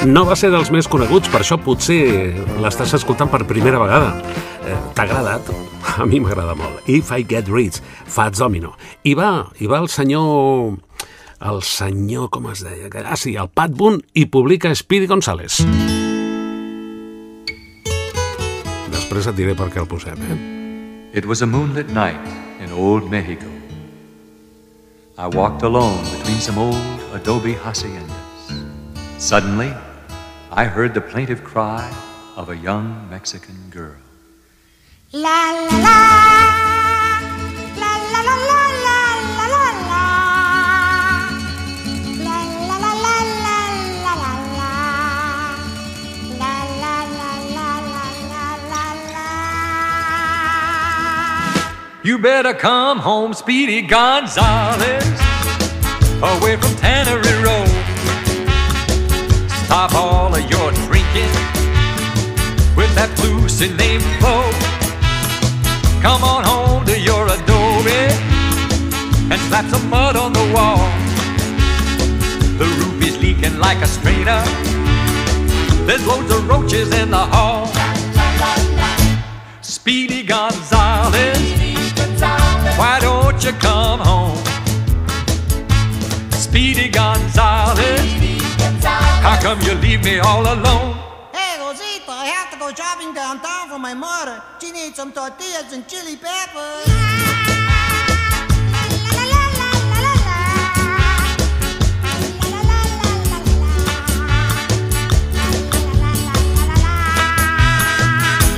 No 0.06 0.22
va 0.24 0.36
ser 0.38 0.52
dels 0.54 0.70
més 0.70 0.86
coneguts, 0.88 1.28
per 1.32 1.42
això 1.42 1.58
potser 1.58 2.00
l'estàs 2.62 2.94
escoltant 3.00 3.32
per 3.32 3.42
primera 3.48 3.82
vegada. 3.82 4.14
Eh, 4.62 4.76
T'ha 4.94 5.08
agradat? 5.08 5.65
A 5.96 6.04
mi 6.04 6.18
m'agrada 6.20 6.52
molt. 6.52 6.84
If 6.84 7.08
I 7.12 7.24
Get 7.24 7.48
Rich, 7.48 7.80
Fats 8.04 8.42
Domino. 8.42 8.74
I 9.08 9.14
va, 9.16 9.48
i 9.60 9.68
va 9.70 9.80
el 9.80 9.88
senyor... 9.88 10.76
El 11.46 11.60
senyor, 11.64 12.28
com 12.32 12.48
es 12.52 12.62
deia? 12.64 12.88
Ah, 13.04 13.16
sí, 13.16 13.34
el 13.36 13.48
Pat 13.52 13.72
Boone, 13.76 14.02
i 14.16 14.26
publica 14.32 14.74
Speedy 14.76 15.08
González. 15.08 15.60
Després 18.92 19.28
et 19.28 19.36
diré 19.36 19.56
per 19.56 19.68
què 19.72 19.80
el 19.80 19.88
posem, 19.88 20.20
eh? 20.20 20.38
It 21.16 21.28
was 21.28 21.40
a 21.40 21.48
moonlit 21.48 21.92
night 21.96 22.20
in 22.60 22.72
old 22.72 23.10
Mexico. 23.12 23.48
I 25.16 25.28
walked 25.32 25.62
alone 25.62 26.04
between 26.18 26.40
some 26.40 26.60
old 26.60 26.76
adobe 27.16 27.54
haciendas. 27.64 28.52
Suddenly, 29.16 29.72
I 30.52 30.64
heard 30.64 30.92
the 30.92 31.00
plaintive 31.00 31.44
cry 31.44 31.88
of 32.36 32.50
a 32.50 32.56
young 32.56 33.08
Mexican 33.08 33.56
girl. 33.70 34.05
La 35.18 35.50
la 35.50 35.78
la. 35.80 36.06
You 52.02 52.18
better 52.18 52.52
come 52.52 52.98
home, 52.98 53.32
Speedy 53.32 53.80
Gonzales, 53.80 55.02
away 56.22 56.56
from 56.56 56.74
Tannery 56.76 57.42
Road. 57.42 57.68
Stop 59.64 59.94
all 59.94 60.34
of 60.34 60.50
your 60.50 60.72
drinking 60.72 61.32
with 62.76 62.94
that 62.94 63.10
hallucinating 63.16 64.00
flow. 64.20 64.75
Come 66.02 66.22
on 66.24 66.44
home 66.44 66.84
to 66.86 66.98
your 66.98 67.26
adobe 67.26 68.06
and 69.30 69.40
slap 69.48 69.64
some 69.66 69.88
mud 69.90 70.16
on 70.16 70.32
the 70.32 70.52
wall. 70.54 70.78
The 72.58 72.66
roof 72.78 73.02
is 73.02 73.18
leaking 73.20 73.58
like 73.58 73.78
a 73.82 73.86
strainer. 73.86 74.42
There's 75.86 76.06
loads 76.06 76.30
of 76.32 76.48
roaches 76.48 76.92
in 76.94 77.10
the 77.10 77.24
hall. 77.34 77.66
Speedy 79.62 80.22
Gonzales, 80.22 81.38
why 82.78 82.98
don't 83.00 83.42
you 83.44 83.52
come 83.52 84.00
home? 84.00 84.38
Speedy 86.30 86.88
Gonzales, 86.88 87.80
how 89.22 89.38
come 89.40 89.60
you 89.62 89.74
leave 89.74 90.02
me 90.04 90.18
all 90.18 90.42
alone? 90.42 90.95
To 92.58 92.64
go 92.64 92.74
shopping 92.74 93.12
downtown 93.12 93.68
for 93.68 93.78
my 93.78 93.92
mother. 93.92 94.42
She 94.60 94.72
needs 94.72 94.96
some 94.96 95.12
tortillas 95.12 95.72
and 95.72 95.86
chili 95.86 96.16
peppers. 96.16 96.86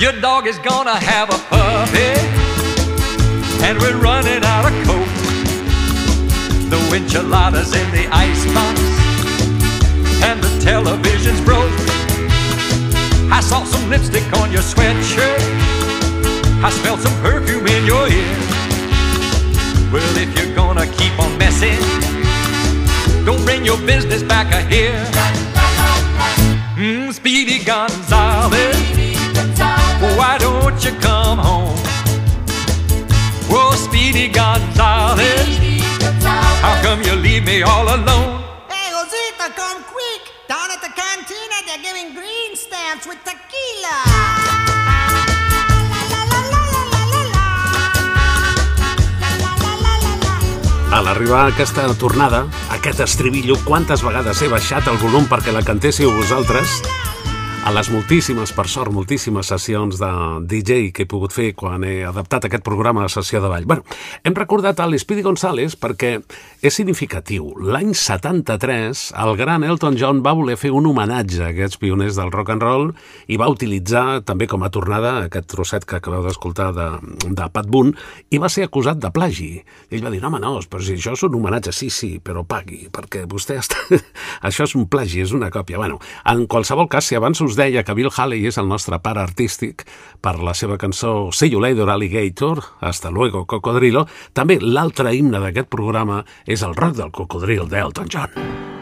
Your 0.01 0.13
dog 0.21 0.47
is 0.47 0.59
gonna 0.59 0.95
have 0.95 1.29
a 1.31 1.39
puppy, 1.51 2.15
and 3.65 3.79
we're 3.81 3.97
running 3.97 4.45
out 4.45 4.65
of 4.67 4.75
coke. 4.87 5.09
The 6.71 6.79
enchiladas 6.97 7.75
in 7.75 7.91
the 7.91 8.07
icebox, 8.13 8.81
and 10.23 10.43
the 10.43 10.61
television's 10.65 11.41
broke. 11.41 11.88
I 13.39 13.41
saw 13.41 13.63
some 13.63 13.89
lipstick 13.89 14.27
on 14.41 14.51
your 14.51 14.63
sweatshirt. 14.63 15.39
I 16.61 16.71
smelled 16.71 16.99
some 16.99 17.15
perfume 17.23 17.69
in 17.69 17.87
your 17.87 18.09
ear. 18.09 18.37
Well, 19.93 20.17
if 20.19 20.37
you're 20.37 20.53
gonna 20.57 20.89
keep 20.89 21.17
on 21.21 21.39
messing, 21.39 21.79
don't 23.25 23.41
bring 23.45 23.65
your 23.65 23.79
business 23.87 24.25
back 24.25 24.49
here. 24.69 24.99
Mm, 26.75 27.13
Speedy 27.13 27.63
Gonzales, 27.63 28.75
why 30.19 30.37
don't 30.41 30.85
you 30.85 30.91
come 30.99 31.39
home? 31.39 31.79
Whoa, 33.47 33.71
Speedy 33.77 34.27
Gonzales, 34.27 35.39
how 36.65 36.75
come 36.83 37.03
you 37.03 37.15
leave 37.15 37.45
me 37.45 37.63
all 37.63 37.87
alone? 37.87 38.38
With 43.09 43.19
tequila. 43.25 43.97
A 50.89 51.03
l'arribar 51.05 51.47
aquesta 51.49 51.87
tornada, 52.01 52.47
aquest 52.75 53.01
estribillo, 53.05 53.57
quantes 53.65 54.05
vegades 54.05 54.43
he 54.43 54.49
baixat 54.53 54.89
el 54.93 55.01
volum 55.01 55.29
perquè 55.31 55.53
la 55.55 55.65
cantéssiu 55.65 56.13
vosaltres? 56.17 56.81
A 57.69 57.73
les 57.77 57.91
moltíssimes, 57.93 58.55
per 58.57 58.65
sort, 58.65 58.89
moltíssimes 58.97 59.51
sessions 59.53 59.99
de 60.01 60.09
DJ 60.49 60.87
que 60.97 61.05
he 61.05 61.09
pogut 61.09 61.35
fer 61.37 61.51
quan 61.53 61.83
he 61.85 61.99
adaptat 62.09 62.47
aquest 62.49 62.63
programa 62.65 63.03
a 63.05 63.11
sessió 63.13 63.43
de 63.45 63.51
ball. 63.53 63.67
Bueno, 63.69 63.85
hem 64.25 64.33
recordat 64.33 64.81
a 64.81 64.87
l'Espidi 64.89 65.21
González 65.21 65.77
perquè 65.77 66.15
és 66.65 66.73
significatiu. 66.73 67.51
L'any 67.61 67.91
73, 67.93 69.03
el 69.21 69.37
gran 69.37 69.67
Elton 69.69 69.99
John 70.01 70.23
va 70.25 70.33
voler 70.39 70.57
fer 70.57 70.71
un 70.73 70.89
homenatge 70.89 71.43
a 71.43 71.51
aquests 71.51 71.77
pioners 71.83 72.17
del 72.17 72.33
rock 72.33 72.55
and 72.55 72.65
roll 72.65 72.87
i 73.29 73.37
va 73.37 73.51
utilitzar 73.53 74.23
també 74.25 74.49
com 74.49 74.65
a 74.65 74.73
tornada 74.73 75.27
aquest 75.27 75.51
trosset 75.53 75.85
que 75.85 76.01
acabeu 76.01 76.25
d'escoltar 76.25 76.71
de, 76.73 76.89
de 77.29 77.51
Pat 77.53 77.69
Boone 77.69 77.93
i 78.33 78.41
va 78.41 78.49
ser 78.49 78.65
acusat 78.65 78.97
de 78.97 79.13
plagi. 79.13 79.51
I 79.93 80.01
ell 80.01 80.09
va 80.09 80.15
dir, 80.15 80.23
home, 80.25 80.41
no, 80.41 80.55
però 80.65 80.81
si 80.81 80.97
això 80.97 81.13
és 81.13 81.27
un 81.29 81.37
homenatge, 81.37 81.77
sí, 81.77 81.91
sí, 81.93 82.15
però 82.17 82.47
pagui, 82.49 82.87
perquè 82.89 83.27
vostè 83.29 83.61
està... 83.61 83.85
això 84.49 84.65
és 84.65 84.75
un 84.81 84.89
plagi, 84.89 85.21
és 85.29 85.37
una 85.37 85.53
còpia. 85.53 85.77
Bueno, 85.77 86.01
en 86.25 86.49
qualsevol 86.49 86.89
cas, 86.89 87.13
si 87.13 87.21
abans 87.21 87.45
us 87.45 87.58
deia 87.59 87.85
que 87.85 87.97
Bill 87.99 88.13
Haley 88.15 88.47
és 88.49 88.59
el 88.61 88.71
nostre 88.71 89.01
pare 89.03 89.23
artístic 89.25 89.85
per 90.25 90.37
la 90.39 90.55
seva 90.55 90.79
cançó 90.81 91.33
See 91.35 91.53
You 91.53 91.63
Later 91.65 91.89
Alligator, 91.91 92.63
Hasta 92.81 93.11
Luego 93.11 93.45
Cocodrilo, 93.51 94.07
també 94.33 94.61
l'altre 94.63 95.15
himne 95.17 95.43
d'aquest 95.43 95.69
programa 95.69 96.25
és 96.47 96.63
el 96.63 96.79
rock 96.79 96.99
del 97.03 97.15
cocodril 97.15 97.69
d'Elton 97.69 98.13
John. 98.13 98.78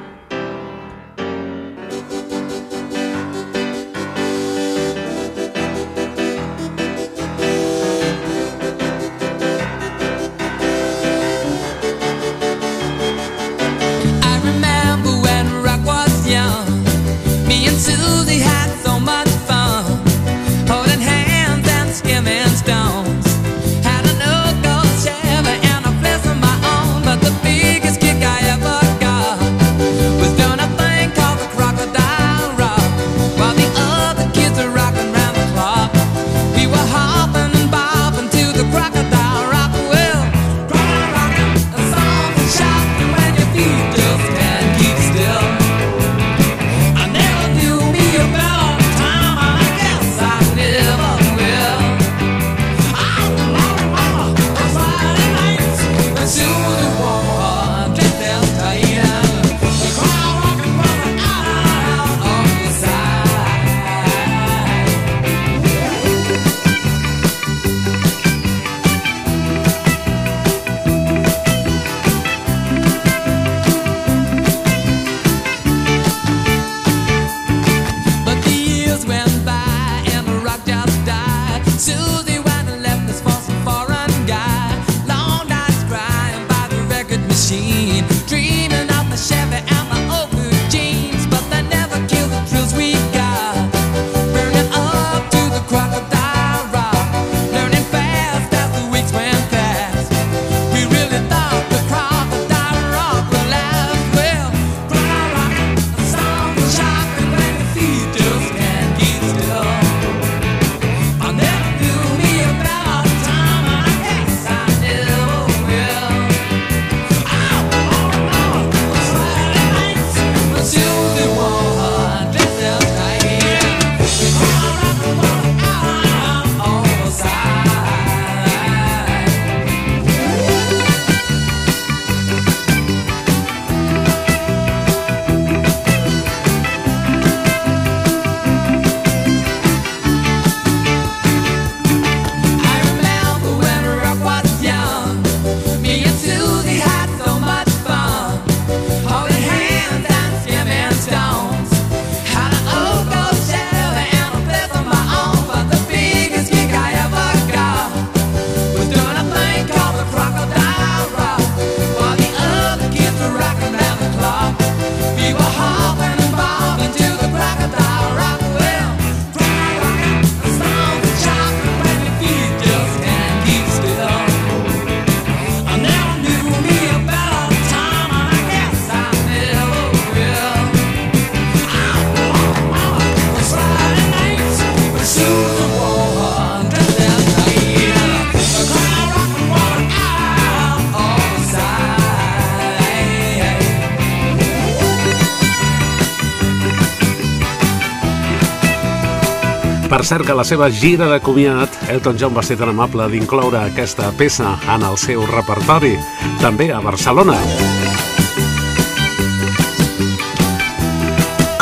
Per 199.97 200.05
cert 200.05 200.27
que 200.29 200.35
la 200.37 200.43
seva 200.45 200.67
gira 200.69 201.07
de 201.09 201.17
comiat, 201.25 201.73
Elton 201.89 202.19
John 202.21 202.35
va 202.37 202.43
ser 202.45 202.59
tan 202.61 202.69
amable 202.69 203.07
d'incloure 203.09 203.57
aquesta 203.57 204.11
peça 204.13 204.51
en 204.69 204.83
el 204.85 204.99
seu 205.01 205.23
repertori, 205.31 205.95
també 206.37 206.67
a 206.69 206.83
Barcelona. 206.85 207.39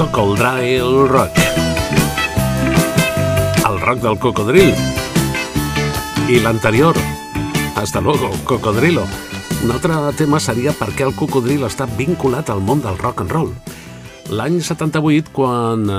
Cocodril 0.00 1.06
Rock. 1.12 1.38
El 3.70 3.78
rock 3.84 4.02
del 4.02 4.18
cocodril. 4.18 4.74
I 6.26 6.40
l'anterior, 6.42 6.98
hasta 7.76 8.00
luego, 8.00 8.32
cocodrilo. 8.42 9.06
Un 9.62 9.70
altre 9.78 9.94
tema 10.18 10.42
seria 10.42 10.74
per 10.74 10.90
què 10.90 11.06
el 11.06 11.14
cocodril 11.14 11.70
està 11.70 11.86
vinculat 11.86 12.50
al 12.50 12.66
món 12.66 12.82
del 12.82 12.98
rock 12.98 13.22
and 13.22 13.38
roll. 13.38 13.54
L'any 14.32 14.62
78, 14.64 15.28
quan 15.36 15.82
eh, 15.92 15.98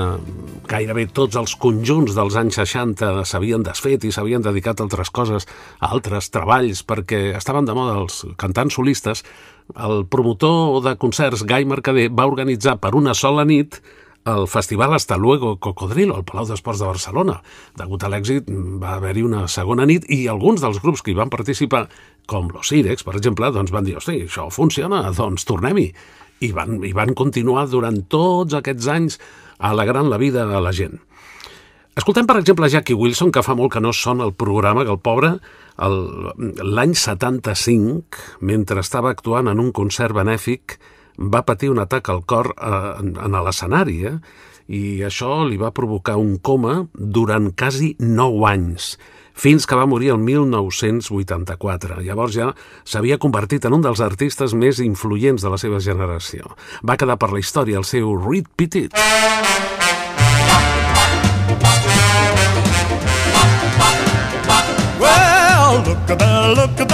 gairebé 0.66 1.04
tots 1.14 1.38
els 1.38 1.52
conjunts 1.62 2.16
dels 2.16 2.34
anys 2.38 2.56
60 2.58 3.22
s'havien 3.28 3.62
desfet 3.62 4.02
i 4.02 4.10
s'havien 4.10 4.42
dedicat 4.42 4.80
a 4.80 4.86
altres 4.86 5.12
coses, 5.14 5.46
a 5.78 5.92
altres 5.94 6.32
treballs, 6.34 6.82
perquè 6.82 7.36
estaven 7.38 7.68
de 7.68 7.76
moda 7.76 8.00
els 8.00 8.24
cantants 8.40 8.74
solistes, 8.74 9.22
el 9.78 10.02
promotor 10.10 10.82
de 10.82 10.96
concerts, 10.98 11.46
Gai 11.46 11.68
Mercader, 11.70 12.08
va 12.10 12.26
organitzar 12.26 12.80
per 12.82 12.96
una 12.98 13.14
sola 13.14 13.46
nit 13.46 13.78
el 14.26 14.48
festival 14.50 14.92
Hasta 14.92 15.16
Luego 15.16 15.60
Cocodrilo, 15.62 16.16
al 16.16 16.26
Palau 16.26 16.48
d'Esports 16.50 16.82
de 16.82 16.90
Barcelona. 16.90 17.38
Degut 17.78 18.02
a 18.02 18.10
l'èxit, 18.10 18.50
va 18.82 18.96
haver-hi 18.96 19.22
una 19.22 19.46
segona 19.46 19.86
nit 19.86 20.10
i 20.10 20.24
alguns 20.26 20.66
dels 20.66 20.82
grups 20.82 21.06
que 21.06 21.14
hi 21.14 21.18
van 21.18 21.30
participar, 21.30 21.86
com 22.26 22.50
los 22.50 22.74
Irex, 22.74 23.06
per 23.06 23.14
exemple, 23.14 23.52
doncs 23.54 23.70
van 23.70 23.86
dir, 23.86 23.94
hosti, 24.00 24.24
això 24.26 24.50
funciona, 24.50 25.04
doncs 25.14 25.46
tornem-hi. 25.46 25.92
I 26.44 26.52
van, 26.52 26.80
I 26.84 26.92
van 26.96 27.14
continuar 27.16 27.66
durant 27.72 28.02
tots 28.12 28.56
aquests 28.58 28.88
anys 28.92 29.20
alegrant 29.58 30.10
la 30.10 30.20
vida 30.20 30.44
a 30.44 30.60
la 30.60 30.72
gent. 30.76 30.98
Escoltem, 31.96 32.26
per 32.28 32.36
exemple, 32.36 32.68
Jackie 32.68 32.92
Wilson, 32.92 33.30
que 33.32 33.40
fa 33.40 33.54
molt 33.56 33.72
que 33.72 33.80
no 33.80 33.92
sona 33.96 34.26
el 34.26 34.34
programa, 34.36 34.84
que 34.84 34.92
el 34.92 35.00
pobre, 35.00 35.30
l'any 35.80 36.92
75, 36.92 38.20
mentre 38.44 38.84
estava 38.84 39.14
actuant 39.14 39.48
en 39.48 39.62
un 39.62 39.70
concert 39.72 40.12
benèfic, 40.12 40.76
va 41.16 41.46
patir 41.48 41.70
un 41.72 41.80
atac 41.80 42.10
al 42.12 42.20
cor 42.28 42.52
eh, 42.52 42.72
en, 43.00 43.14
en 43.16 43.38
l'escenari, 43.46 43.96
eh? 44.12 44.18
i 44.68 44.82
això 45.06 45.44
li 45.48 45.56
va 45.56 45.72
provocar 45.72 46.18
un 46.20 46.36
coma 46.36 46.82
durant 46.92 47.52
quasi 47.56 47.94
9 48.02 48.44
anys, 48.50 48.96
fins 49.36 49.68
que 49.68 49.76
va 49.76 49.86
morir 49.86 50.10
el 50.14 50.18
1984. 50.18 52.00
Llavors 52.02 52.34
ja 52.34 52.50
s'havia 52.84 53.20
convertit 53.22 53.68
en 53.68 53.76
un 53.76 53.84
dels 53.84 54.00
artistes 54.00 54.56
més 54.56 54.80
influents 54.80 55.44
de 55.44 55.52
la 55.52 55.60
seva 55.60 55.80
generació. 55.80 56.56
Va 56.82 56.96
quedar 56.96 57.18
per 57.20 57.30
la 57.32 57.42
història 57.44 57.78
el 57.78 57.84
seu 57.84 58.16
Reed 58.16 58.48
Petit. 58.56 58.96
Well, 64.98 65.84
look 65.84 66.10
at 66.10 66.18
that, 66.18 66.56
look 66.56 66.80
at 66.80 66.85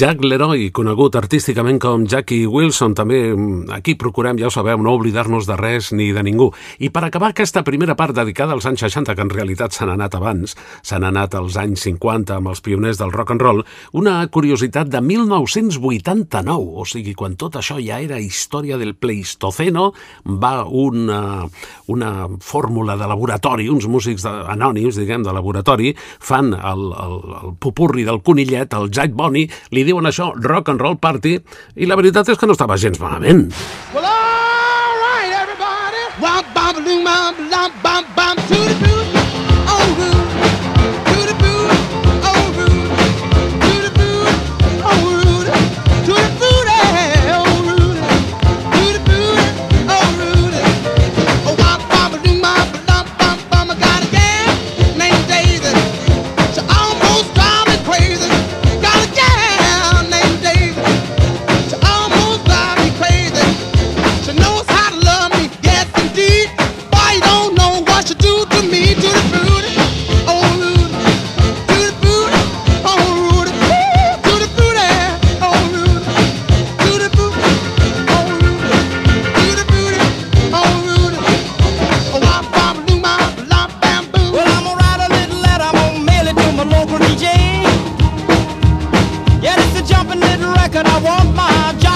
Jack 0.00 0.22
Leroy, 0.24 0.70
conegut 0.72 1.12
artísticament 1.18 1.76
com 1.76 2.06
Jackie 2.08 2.46
Wilson, 2.48 2.94
també 2.96 3.18
mm, 3.34 3.66
aquí 3.76 3.92
procurem, 4.00 4.38
ja 4.40 4.46
ho 4.48 4.52
sabeu, 4.54 4.80
no 4.80 4.94
oblidar-nos 4.96 5.44
de 5.44 5.58
res 5.60 5.90
ni 5.92 6.06
de 6.16 6.22
ningú. 6.24 6.46
I 6.80 6.88
per 6.88 7.02
acabar 7.04 7.28
aquesta 7.34 7.60
primera 7.66 7.92
part 7.98 8.16
dedicada 8.16 8.56
als 8.56 8.64
anys 8.64 8.80
60, 8.86 9.12
que 9.12 9.26
en 9.26 9.32
realitat 9.34 9.76
s'han 9.76 9.92
anat 9.92 10.16
abans, 10.16 10.54
s'han 10.80 11.04
anat 11.04 11.36
als 11.36 11.58
anys 11.60 11.84
50 11.84 12.38
amb 12.38 12.48
els 12.48 12.64
pioners 12.64 12.96
del 12.96 13.12
rock 13.12 13.34
and 13.34 13.44
roll, 13.44 13.60
una 13.92 14.14
curiositat 14.32 14.88
de 14.88 15.02
1989, 15.04 16.80
o 16.80 16.86
sigui, 16.88 17.12
quan 17.12 17.36
tot 17.36 17.60
això 17.60 17.76
ja 17.76 18.00
era 18.00 18.22
història 18.24 18.80
del 18.80 18.94
Pleistoceno, 18.96 19.90
va 20.24 20.64
una, 20.64 21.44
una 21.92 22.14
fórmula 22.40 22.96
de 22.96 23.10
laboratori, 23.12 23.68
uns 23.68 23.84
músics 23.84 24.24
de, 24.24 24.32
anònims, 24.56 24.96
diguem, 24.96 25.28
de 25.28 25.36
laboratori, 25.36 25.92
fan 26.24 26.54
el, 26.56 26.88
el, 26.88 27.14
el 27.42 27.54
pupurri 27.60 28.08
del 28.08 28.24
conillet, 28.24 28.80
el 28.80 28.88
Jack 28.88 29.12
Bonnie, 29.12 29.52
li 29.76 29.89
diuen 29.90 30.10
això 30.10 30.30
rock 30.38 30.72
and 30.72 30.82
roll 30.82 30.98
party, 31.00 31.36
i 31.76 31.90
la 31.90 31.98
veritat 32.00 32.32
és 32.32 32.40
que 32.40 32.48
no 32.48 32.56
estava 32.58 32.78
gens 32.80 33.02
malament. 33.02 33.48
Well, 33.94 34.19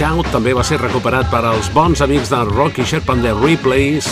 shout 0.00 0.30
també 0.32 0.54
va 0.56 0.62
ser 0.64 0.78
recuperat 0.80 1.26
per 1.28 1.42
als 1.44 1.66
bons 1.74 2.00
amics 2.00 2.30
de 2.32 2.38
Rocky 2.48 2.86
Sherp 2.88 3.10
and 3.12 3.26
the 3.26 3.34
Replays, 3.36 4.06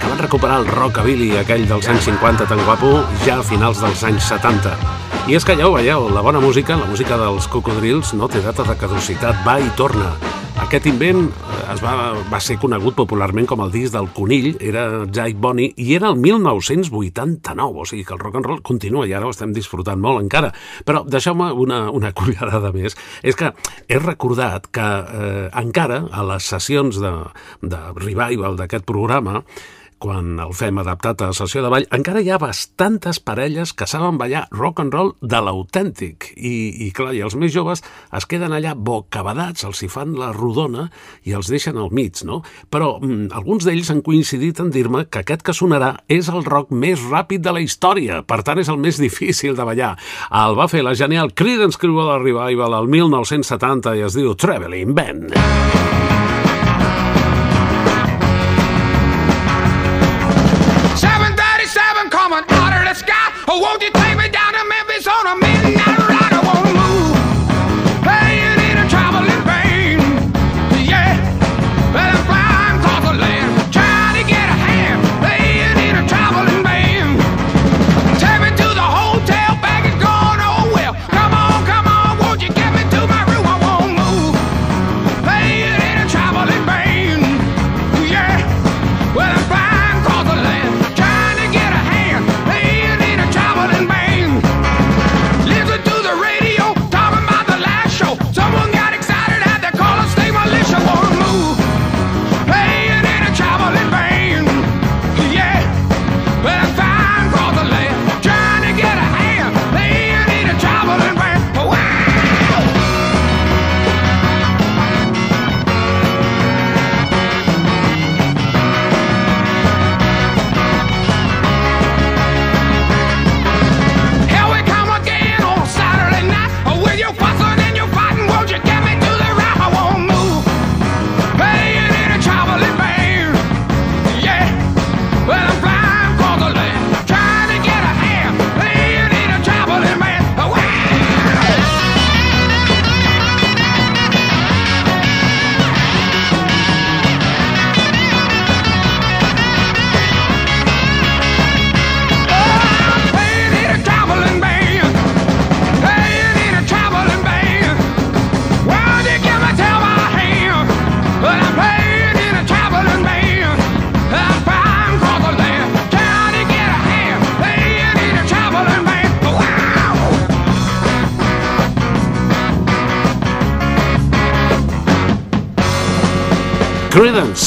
que 0.00 0.10
van 0.10 0.20
recuperar 0.20 0.58
el 0.60 0.66
rockabilly 0.68 1.30
aquell 1.40 1.64
dels 1.70 1.88
anys 1.88 2.04
50 2.04 2.44
tan 2.50 2.60
guapo 2.66 2.90
ja 3.24 3.38
a 3.40 3.46
finals 3.46 3.80
dels 3.80 4.02
anys 4.04 4.28
70. 4.28 4.74
I 5.32 5.38
és 5.38 5.46
que 5.48 5.56
ja 5.56 5.70
ho 5.70 5.72
veieu, 5.72 6.10
la 6.12 6.20
bona 6.20 6.42
música, 6.42 6.76
la 6.76 6.90
música 6.90 7.16
dels 7.16 7.48
cocodrils, 7.48 8.12
no 8.12 8.28
té 8.28 8.42
data 8.44 8.66
de 8.68 8.76
caducitat, 8.76 9.40
va 9.46 9.56
i 9.62 9.72
torna. 9.78 10.10
Aquest 10.66 10.90
invent 10.92 11.30
es 11.72 11.80
va, 11.80 12.12
va 12.28 12.40
ser 12.42 12.58
conegut 12.60 12.96
popularment 12.98 13.46
com 13.48 13.62
el 13.64 13.72
disc 13.72 13.94
del 13.94 14.08
conill, 14.12 14.56
era 14.60 15.06
Jake 15.06 15.38
Bonny, 15.40 15.70
i 15.80 15.94
era 15.96 16.10
el 16.12 16.18
1989, 16.20 17.82
o 17.82 17.86
sigui 17.88 18.04
que 18.04 18.14
el 18.16 18.20
rock 18.20 18.38
and 18.40 18.48
roll 18.48 18.62
continua 18.66 19.06
i 19.08 19.14
ara 19.16 19.28
ho 19.28 19.32
estem 19.32 19.54
disfrutant 19.56 20.00
molt 20.02 20.20
encara. 20.20 20.52
Però 20.88 21.04
deixeu-me 21.08 21.50
una, 21.64 21.84
una 21.94 22.12
cullerada 22.18 22.72
més. 22.74 22.96
És 23.22 23.38
que 23.38 23.52
he 23.88 24.00
recordat 24.00 24.68
que 24.74 24.88
eh, 24.88 25.46
encara 25.62 26.02
a 26.12 26.26
les 26.32 26.50
sessions 26.54 27.00
de, 27.02 27.12
de 27.62 27.84
revival 28.00 28.58
d'aquest 28.60 28.88
programa 28.88 29.40
quan 30.02 30.34
el 30.42 30.50
fem 30.56 30.80
adaptat 30.82 31.22
a 31.22 31.28
sessió 31.36 31.62
de 31.62 31.70
ball, 31.70 31.86
encara 31.94 32.22
hi 32.22 32.30
ha 32.32 32.40
bastantes 32.42 33.20
parelles 33.22 33.70
que 33.76 33.86
saben 33.86 34.18
ballar 34.18 34.48
rock 34.50 34.80
and 34.82 34.94
roll 34.94 35.12
de 35.22 35.38
l'autèntic. 35.38 36.32
I, 36.34 36.54
I 36.86 36.90
clar, 36.96 37.12
i 37.14 37.22
els 37.22 37.36
més 37.38 37.52
joves 37.54 37.84
es 38.18 38.26
queden 38.26 38.54
allà 38.56 38.74
bocabadats, 38.74 39.62
els 39.68 39.84
hi 39.84 39.90
fan 39.92 40.16
la 40.18 40.32
rodona 40.34 40.88
i 41.28 41.36
els 41.38 41.50
deixen 41.52 41.78
al 41.78 41.92
mig, 41.94 42.24
no? 42.26 42.40
Però 42.72 42.96
mm, 42.98 43.30
alguns 43.38 43.68
d'ells 43.68 43.92
han 43.94 44.02
coincidit 44.02 44.58
en 44.64 44.72
dir-me 44.74 45.04
que 45.06 45.22
aquest 45.22 45.46
que 45.46 45.54
sonarà 45.54 45.92
és 46.10 46.30
el 46.32 46.42
rock 46.48 46.74
més 46.74 47.02
ràpid 47.12 47.44
de 47.44 47.54
la 47.54 47.62
història, 47.62 48.22
per 48.26 48.42
tant 48.42 48.58
és 48.62 48.72
el 48.72 48.82
més 48.82 48.98
difícil 49.02 49.54
de 49.58 49.68
ballar. 49.68 49.94
El 50.42 50.58
va 50.58 50.70
fer 50.72 50.82
la 50.82 50.96
genial 50.98 51.30
Creedence 51.38 51.78
Clearwater 51.78 52.18
Revival 52.24 52.74
al 52.80 52.90
1970 52.90 53.94
i 54.00 54.06
es 54.08 54.18
diu 54.18 54.34
Traveling 54.34 54.98
Band. 54.98 55.38
737 55.38 56.21
Oh, 63.54 63.58
won't 63.58 63.82
you 63.82 63.90
take 63.90 64.11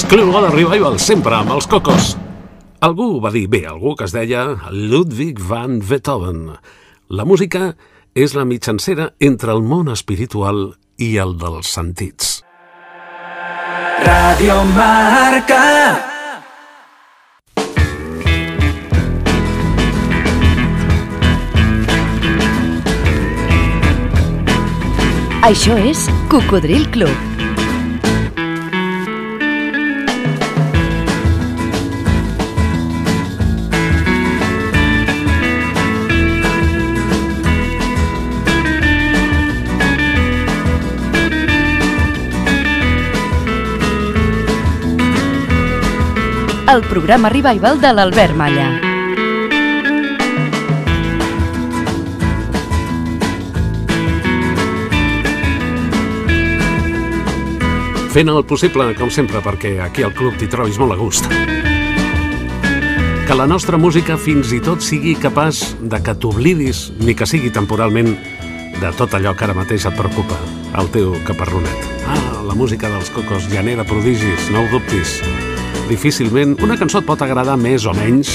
Creedence 0.06 0.10
Clearwater 0.10 0.54
Revival, 0.54 1.00
sempre 1.00 1.34
amb 1.36 1.52
els 1.56 1.66
cocos. 1.68 2.16
Algú 2.86 3.20
va 3.24 3.32
dir 3.34 3.48
bé, 3.50 3.64
algú 3.66 3.96
que 3.98 4.06
es 4.06 4.14
deia 4.14 4.44
Ludwig 4.70 5.40
van 5.42 5.80
Beethoven. 5.82 6.52
La 7.10 7.26
música 7.26 7.74
és 8.14 8.36
la 8.38 8.46
mitjancera 8.46 9.14
entre 9.20 9.54
el 9.56 9.64
món 9.66 9.90
espiritual 9.90 10.76
i 11.02 11.16
el 11.18 11.36
dels 11.42 11.74
sentits. 11.74 12.44
Radio 14.06 14.62
Marca. 14.76 15.62
Això 25.46 25.78
és 25.78 26.10
Cocodril 26.30 26.92
Club. 26.94 27.35
El 46.76 46.82
programa 46.84 47.30
Revival 47.30 47.78
de 47.80 47.90
l'Albert 47.94 48.36
Malla. 48.36 48.66
Fent 58.12 58.28
el 58.28 58.44
possible, 58.44 58.90
com 59.00 59.08
sempre, 59.08 59.40
perquè 59.46 59.78
aquí 59.86 60.04
al 60.04 60.12
club 60.18 60.36
t'hi 60.36 60.52
trobis 60.52 60.76
molt 60.82 60.98
a 60.98 61.00
gust. 61.00 61.32
Que 63.24 63.40
la 63.40 63.48
nostra 63.48 63.80
música 63.80 64.20
fins 64.20 64.52
i 64.52 64.60
tot 64.60 64.84
sigui 64.84 65.16
capaç 65.16 65.64
de 65.80 66.04
que 66.04 66.20
t'oblidis, 66.20 66.90
ni 67.00 67.16
que 67.16 67.24
sigui 67.24 67.56
temporalment, 67.56 68.18
de 68.84 68.94
tot 69.00 69.16
allò 69.16 69.32
que 69.32 69.48
ara 69.48 69.56
mateix 69.56 69.88
et 69.88 69.96
preocupa, 69.96 70.44
el 70.76 70.92
teu 70.92 71.16
caparronet. 71.24 71.90
Ah, 72.04 72.44
la 72.44 72.54
música 72.54 72.92
dels 72.92 73.16
cocos 73.16 73.48
genera 73.48 73.88
prodigis, 73.88 74.52
no 74.52 74.68
ho 74.68 74.72
dubtis. 74.76 75.22
Difícilment, 75.86 76.56
una 76.66 76.78
cançó 76.82 76.98
et 76.98 77.06
pot 77.06 77.22
agradar 77.22 77.54
més 77.62 77.84
o 77.86 77.94
menys, 77.94 78.30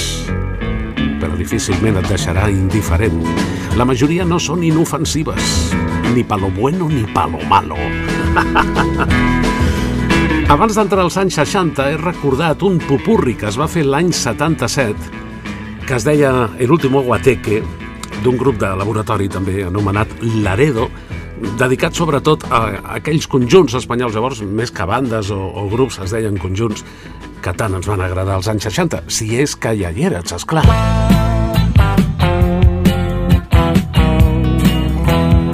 però 1.18 1.34
difícilment 1.34 1.98
et 1.98 2.06
deixarà 2.06 2.46
indiferent. 2.52 3.18
La 3.74 3.86
majoria 3.88 4.22
no 4.24 4.38
són 4.38 4.62
inofensives, 4.62 5.74
ni 6.14 6.22
palo 6.22 6.50
bueno 6.54 6.86
ni 6.88 7.02
palo 7.10 7.42
malo. 7.50 7.78
Abans 10.50 10.74
d'entrar 10.78 11.02
als 11.02 11.18
anys 11.18 11.36
60 11.38 11.84
he 11.90 11.98
recordat 11.98 12.62
un 12.66 12.78
pupurri 12.82 13.34
que 13.38 13.46
es 13.50 13.58
va 13.58 13.68
fer 13.70 13.84
l'any 13.86 14.12
77 14.14 15.18
que 15.86 15.94
es 15.94 16.06
deia 16.06 16.50
El 16.58 16.70
último 16.70 17.02
guateque 17.02 17.62
d'un 18.22 18.36
grup 18.38 18.58
de 18.58 18.70
laboratori 18.78 19.28
també 19.30 19.64
anomenat 19.66 20.10
Laredo 20.42 20.88
dedicat 21.58 21.94
sobretot 21.96 22.44
a 22.50 22.60
aquells 22.98 23.26
conjunts 23.30 23.74
espanyols 23.78 24.14
llavors 24.14 24.42
més 24.42 24.74
que 24.74 24.86
bandes 24.86 25.30
o, 25.30 25.38
o 25.38 25.68
grups 25.70 26.00
es 26.04 26.14
deien 26.14 26.36
conjunts 26.38 26.84
que 27.40 27.54
tant 27.56 27.74
ens 27.78 27.88
van 27.90 28.04
agradar 28.04 28.38
als 28.38 28.50
anys 28.52 28.68
60 28.70 29.04
si 29.08 29.32
és 29.40 29.56
que 29.56 29.74
ja 29.78 29.92
hi 29.92 30.08
eres, 30.10 30.32
esclar 30.36 30.66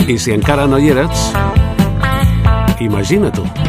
i 0.07 0.19
si 0.19 0.35
encara 0.35 0.69
no 0.71 0.79
hi 0.79 0.93
eres 0.95 1.31
Imagina-t'ho. 2.81 3.66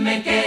make 0.00 0.26
it 0.26 0.41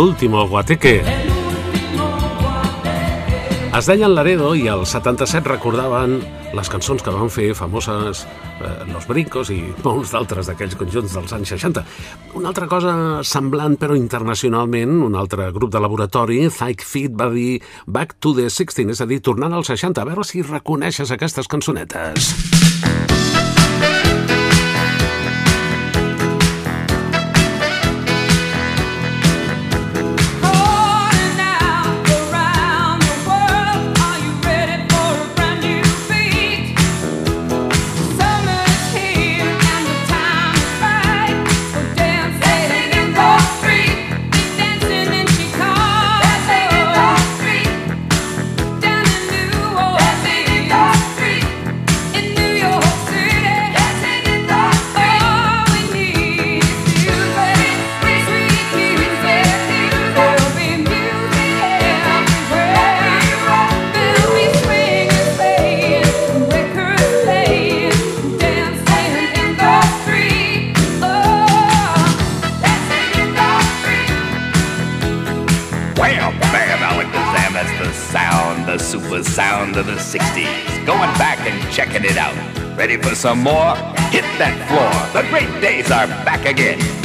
último 0.00 0.48
guateque. 0.48 1.02
Es 3.76 3.86
deien 3.86 4.14
Laredo 4.14 4.54
i 4.56 4.64
al 4.68 4.86
77 4.88 5.46
recordaven 5.46 6.16
les 6.56 6.70
cançons 6.72 7.04
que 7.04 7.12
van 7.14 7.28
fer 7.30 7.52
famoses 7.54 8.24
eh, 8.24 8.70
Los 8.90 9.06
Brincos 9.06 9.52
i 9.54 9.60
molts 9.84 10.14
d'altres 10.14 10.48
d'aquells 10.50 10.74
conjunts 10.80 11.14
dels 11.14 11.34
anys 11.36 11.52
60. 11.54 11.84
Una 12.40 12.50
altra 12.50 12.66
cosa 12.70 12.94
semblant 13.22 13.76
però 13.78 13.94
internacionalment, 13.98 14.96
un 15.06 15.18
altre 15.20 15.50
grup 15.54 15.70
de 15.74 15.84
laboratori, 15.84 16.42
Thyke 16.48 16.86
Feet, 16.86 17.14
va 17.14 17.28
dir 17.34 17.60
Back 17.86 18.16
to 18.18 18.34
the 18.34 18.48
16, 18.48 18.90
és 18.96 19.04
a 19.04 19.08
dir, 19.10 19.20
tornant 19.20 19.54
als 19.54 19.70
60, 19.70 20.00
a 20.00 20.08
veure 20.08 20.26
si 20.26 20.42
reconeixes 20.42 21.12
aquestes 21.14 21.48
cançonetes. 21.50 22.59
The 79.82 79.96
60s. 79.96 80.86
Going 80.86 81.10
back 81.18 81.38
and 81.40 81.72
checking 81.72 82.04
it 82.04 82.16
out. 82.16 82.36
Ready 82.76 82.96
for 82.96 83.14
some 83.14 83.38
more? 83.42 83.76
Hit 84.10 84.24
that 84.38 84.56
floor. 84.68 85.22
The 85.22 85.28
great 85.28 85.60
days 85.60 85.90
are 85.90 86.06
back 86.24 86.46
again. 86.46 86.99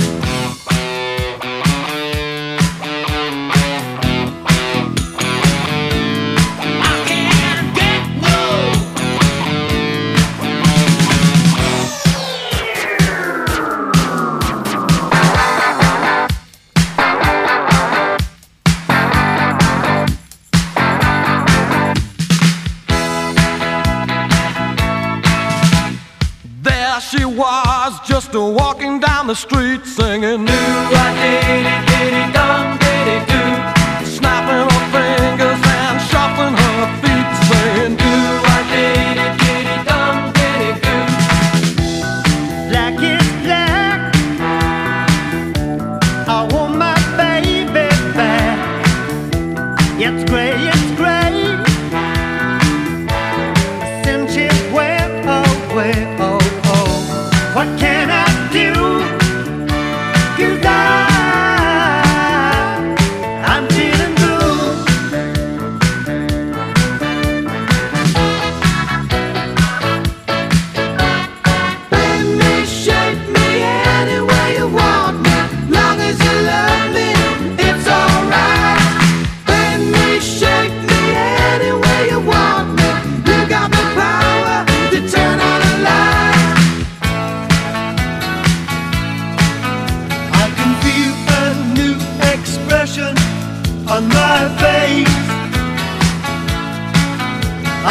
My 94.08 94.40
face. 94.62 95.18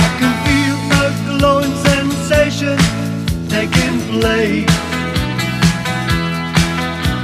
I 0.03 0.05
can 0.19 0.33
feel 0.47 0.79
a 1.03 1.09
glowing 1.29 1.75
sensation 1.89 2.77
taking 3.49 3.97
place. 4.13 4.77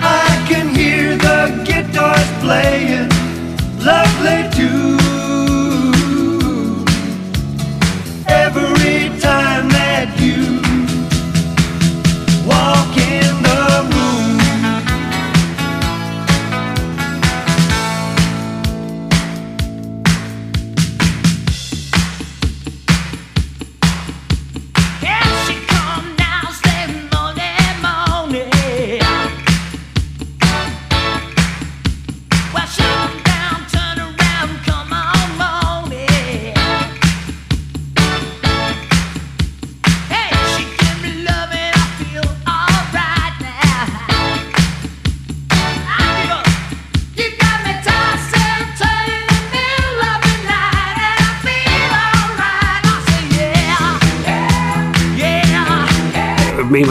I 0.03 0.29
can 0.49 0.75
hear 0.75 1.17
the 1.17 1.63
guitars 1.65 2.31
playing 2.41 3.09
lovely 3.85 4.41
too. 4.57 5.00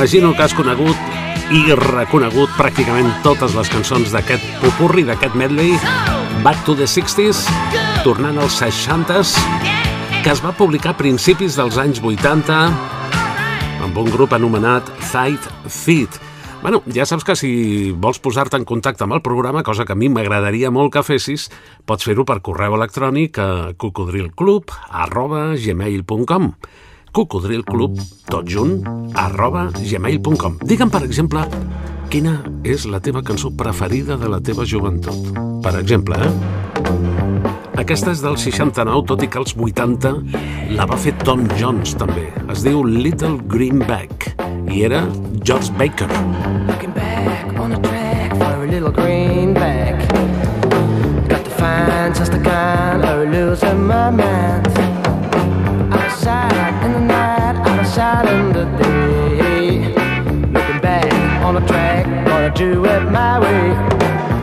M'imagino 0.10 0.34
que 0.34 0.42
has 0.42 0.56
conegut 0.58 1.52
i 1.54 1.60
reconegut 1.78 2.50
pràcticament 2.58 3.12
totes 3.22 3.54
les 3.54 3.70
cançons 3.70 4.10
d'aquest 4.10 4.42
popurri, 4.58 5.04
d'aquest 5.06 5.36
medley, 5.38 5.76
Back 6.42 6.64
to 6.66 6.74
the 6.74 6.88
60s, 6.90 7.44
tornant 8.02 8.40
als 8.42 8.58
60s, 8.58 9.36
que 10.26 10.34
es 10.34 10.42
va 10.42 10.56
publicar 10.58 10.96
a 10.96 10.98
principis 10.98 11.60
dels 11.60 11.78
anys 11.78 12.02
80 12.02 12.58
amb 13.86 14.02
un 14.02 14.10
grup 14.10 14.34
anomenat 14.34 14.90
Thight 15.12 15.46
Feet. 15.70 16.18
Bueno, 16.64 16.82
ja 16.90 17.06
saps 17.06 17.22
que 17.22 17.38
si 17.38 17.54
vols 17.94 18.18
posar-te 18.18 18.58
en 18.58 18.66
contacte 18.66 19.06
amb 19.06 19.14
el 19.14 19.22
programa, 19.22 19.62
cosa 19.62 19.86
que 19.86 19.94
a 19.94 20.00
mi 20.00 20.10
m'agradaria 20.10 20.74
molt 20.74 20.98
que 20.98 21.06
fessis, 21.06 21.52
pots 21.86 22.10
fer-ho 22.10 22.26
per 22.26 22.42
correu 22.42 22.82
electrònic 22.82 23.38
a 23.38 23.50
cocodrilclub 23.78 24.74
arroba 24.90 25.52
gmail.com 25.54 26.54
cocodrilclub, 27.12 28.00
tot 28.30 28.48
junt, 28.50 28.84
arroba 29.14 29.70
gmail.com. 29.76 30.60
Digue'm, 30.66 30.92
per 30.94 31.04
exemple, 31.08 31.46
quina 32.10 32.40
és 32.66 32.86
la 32.90 33.00
teva 33.04 33.22
cançó 33.26 33.52
preferida 33.56 34.18
de 34.18 34.30
la 34.30 34.40
teva 34.42 34.66
joventut. 34.66 35.34
Per 35.64 35.76
exemple, 35.80 36.18
eh? 36.18 36.60
Aquesta 37.80 38.12
és 38.12 38.22
del 38.22 38.36
69, 38.36 39.06
tot 39.08 39.22
i 39.24 39.30
que 39.32 39.40
als 39.40 39.54
80 39.56 40.12
la 40.76 40.88
va 40.90 40.98
fer 41.00 41.14
Tom 41.24 41.46
Jones, 41.60 41.96
també. 42.00 42.28
Es 42.52 42.64
diu 42.66 42.84
Little 42.84 43.38
Greenback 43.48 44.34
i 44.70 44.84
era 44.86 45.06
George 45.44 45.72
Baker. 45.80 46.10
Looking 46.68 46.94
back 46.94 47.60
on 47.60 47.74
a 47.78 47.82
track 47.82 48.36
for 48.36 48.66
a 48.66 48.68
little 48.68 48.92
greenback. 48.92 50.08
Got 51.30 51.46
to 51.46 51.52
find 51.62 52.16
just 52.16 52.32
the 52.32 52.42
kind 52.44 53.06
of 53.06 53.30
losing 53.30 53.88
my 53.88 54.10
mind. 54.10 54.69
silent 58.00 58.54
the 58.54 58.64
day. 58.82 59.94
Looking 60.54 60.80
back 60.80 61.12
on 61.44 61.56
the 61.56 61.66
track, 61.68 62.06
gonna 62.26 62.50
do 62.56 62.86
it 62.86 63.02
my 63.12 63.38
way. 63.42 64.39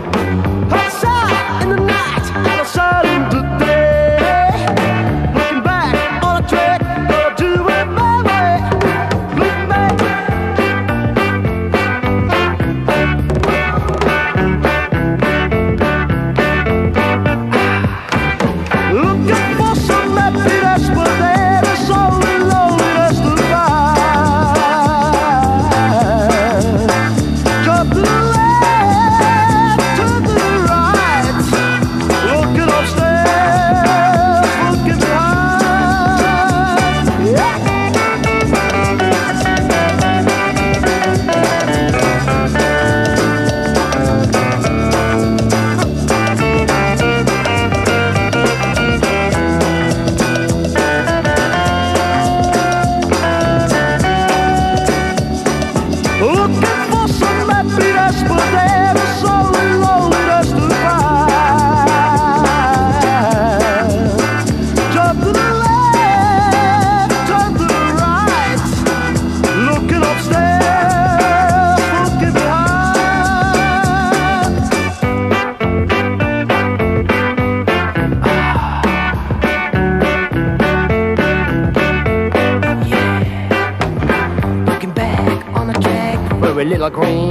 For 86.94 87.02
a 87.02 87.25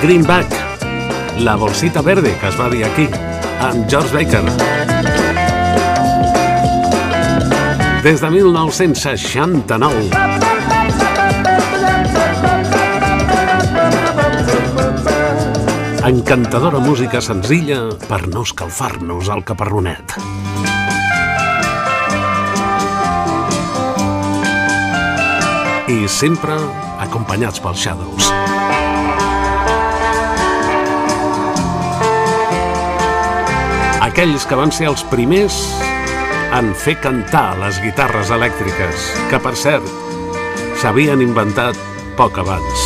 Greenback, 0.00 0.46
la 1.38 1.56
bolsita 1.56 2.02
verde 2.02 2.36
que 2.40 2.46
es 2.46 2.56
va 2.60 2.68
dir 2.70 2.84
aquí, 2.86 3.08
amb 3.60 3.88
George 3.90 4.14
Baker. 4.14 4.44
Des 8.04 8.20
de 8.22 8.30
1969. 8.30 10.10
Encantadora 16.06 16.78
música 16.78 17.20
senzilla 17.20 17.88
per 18.06 18.28
no 18.30 18.44
escalfar-nos 18.46 19.28
al 19.34 19.42
caparronet. 19.42 20.14
I 25.88 26.06
sempre 26.06 26.54
acompanyats 27.02 27.58
pels 27.64 27.82
Shadows. 27.82 28.47
Aquells 34.18 34.48
que 34.50 34.56
van 34.58 34.72
ser 34.74 34.88
els 34.90 35.04
primers 35.06 35.56
en 36.56 36.72
fer 36.74 36.96
cantar 36.98 37.52
les 37.60 37.76
guitarres 37.78 38.32
elèctriques, 38.34 39.04
que 39.30 39.38
per 39.38 39.52
cert 39.54 39.86
s'havien 40.80 41.22
inventat 41.22 41.78
poc 42.18 42.40
abans. 42.42 42.82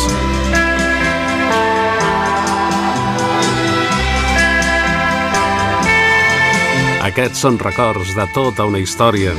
Aquests 7.09 7.41
són 7.47 7.57
records 7.65 8.13
de 8.13 8.29
tota 8.37 8.69
una 8.69 8.85
història, 8.85 9.33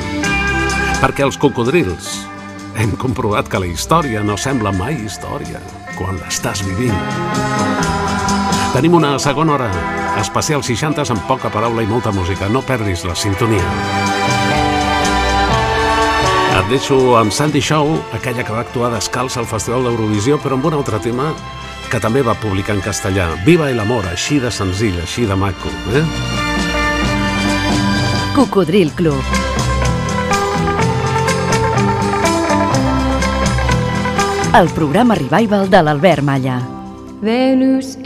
perquè 0.99 1.23
els 1.31 1.39
cocodrils 1.39 2.17
hem 2.75 2.99
comprovat 2.99 3.47
que 3.47 3.63
la 3.63 3.71
història 3.71 4.27
no 4.27 4.35
sembla 4.35 4.75
mai 4.75 4.99
història 4.99 5.63
quan 5.95 6.19
l'estàs 6.19 6.67
vivint. 6.67 6.99
Tenim 8.75 8.99
una 8.99 9.15
segona 9.23 9.55
hora, 9.55 9.71
especial 10.21 10.63
60 10.63 11.05
amb 11.11 11.27
poca 11.29 11.51
paraula 11.51 11.83
i 11.83 11.87
molta 11.91 12.13
música. 12.13 12.49
No 12.49 12.63
perdis 12.63 13.05
la 13.05 13.15
sintonia. 13.15 13.65
Et 16.55 16.71
deixo 16.71 17.17
amb 17.19 17.33
Sandy 17.35 17.61
Shaw, 17.61 17.91
aquella 18.15 18.45
que 18.47 18.55
va 18.55 18.63
actuar 18.63 18.93
descalç 18.95 19.37
al 19.41 19.49
Festival 19.51 19.89
d'Eurovisió, 19.89 20.39
però 20.39 20.59
amb 20.59 20.69
un 20.71 20.79
altre 20.79 21.01
tema 21.03 21.33
que 21.91 22.01
també 22.01 22.23
va 22.23 22.35
publicar 22.39 22.77
en 22.77 22.83
castellà. 22.83 23.29
Viva 23.47 23.71
el 23.71 23.81
amor, 23.83 24.07
així 24.11 24.39
de 24.43 24.51
senzill, 24.55 25.01
així 25.03 25.27
de 25.27 25.37
maco. 25.37 25.73
Eh? 25.95 26.05
Cocodril 28.35 28.93
Club. 28.99 29.23
El 34.55 34.71
programa 34.71 35.19
Revival 35.19 35.67
de 35.71 35.83
l'Albert 35.83 36.23
Malla. 36.23 36.61
Venus 37.23 37.97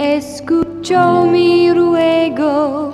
escuchó 0.89 1.26
mi 1.26 1.70
ruego 1.70 2.93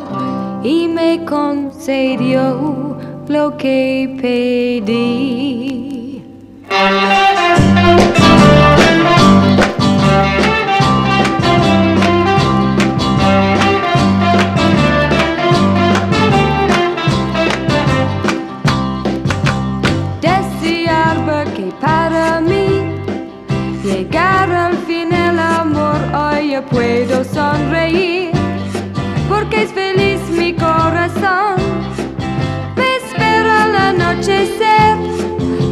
y 0.65 0.89
me 0.89 1.25
concedió 1.25 2.97
lo 3.29 3.57
que 3.57 4.17
pedí. 4.21 5.15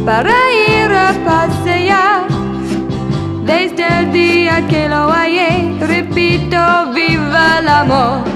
Para 0.05 0.31
ir 0.51 0.91
a 0.91 1.13
pasear. 1.25 2.27
Desde 3.45 3.85
el 3.99 4.11
día 4.11 4.65
que 4.67 4.87
lo 4.87 5.09
hallé, 5.11 5.75
repito, 5.79 6.57
viva 6.93 7.59
el 7.59 7.67
amor. 7.67 8.32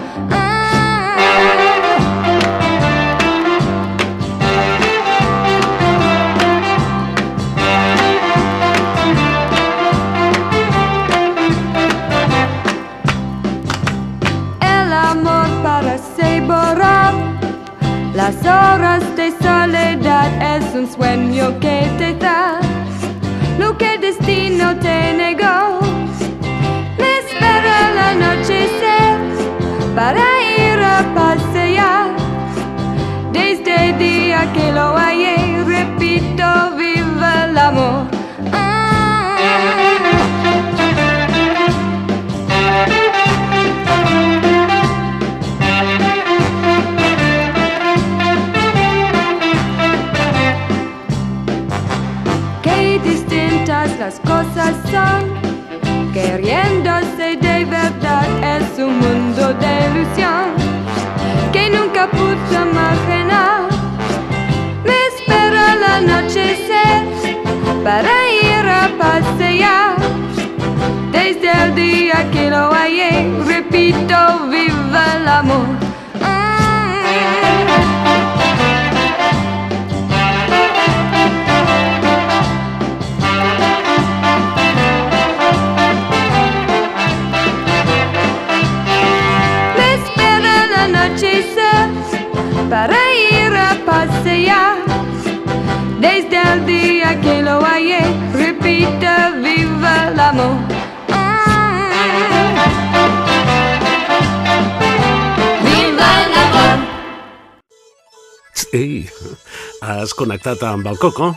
Connectat 110.47 110.63
amb 110.63 110.87
el 110.87 110.97
Coco? 110.97 111.35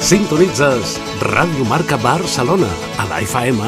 Sintonitzes 0.00 0.96
Ràdio 1.20 1.66
Marca 1.68 1.96
Barcelona 2.00 2.68
a 2.96 3.04
la 3.10 3.20
FM 3.20 3.60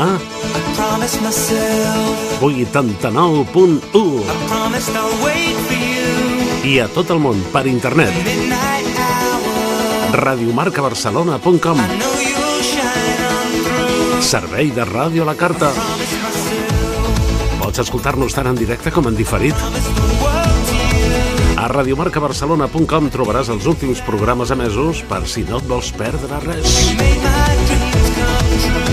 Promise 0.76 1.20
myself, 1.20 2.40
89.1 2.40 4.24
promise 4.48 4.88
I'll 4.92 5.24
wait 5.24 5.56
for 5.66 5.76
you. 5.76 6.64
i 6.64 6.78
a 6.80 6.88
tot 6.88 7.10
el 7.10 7.20
món 7.20 7.40
per 7.52 7.66
internet. 7.66 8.12
Radiomarcabarcelona.com. 10.12 11.80
Servei 14.20 14.72
de 14.72 14.84
ràdio 14.84 15.24
a 15.24 15.30
la 15.30 15.36
carta. 15.38 15.72
Pots 17.58 17.84
escoltar-nos 17.84 18.36
tant 18.36 18.52
en 18.52 18.58
directe 18.58 18.92
com 18.92 19.08
en 19.08 19.16
diferit. 19.16 20.07
Radiomarcabarcelona.com 21.68 23.10
trobaràs 23.12 23.50
els 23.52 23.66
últims 23.68 24.00
programes 24.06 24.52
emesos 24.54 25.02
per 25.10 25.20
si 25.28 25.44
no 25.48 25.60
et 25.60 25.68
vols 25.68 25.90
perdre 25.92 26.40
res. 26.46 26.78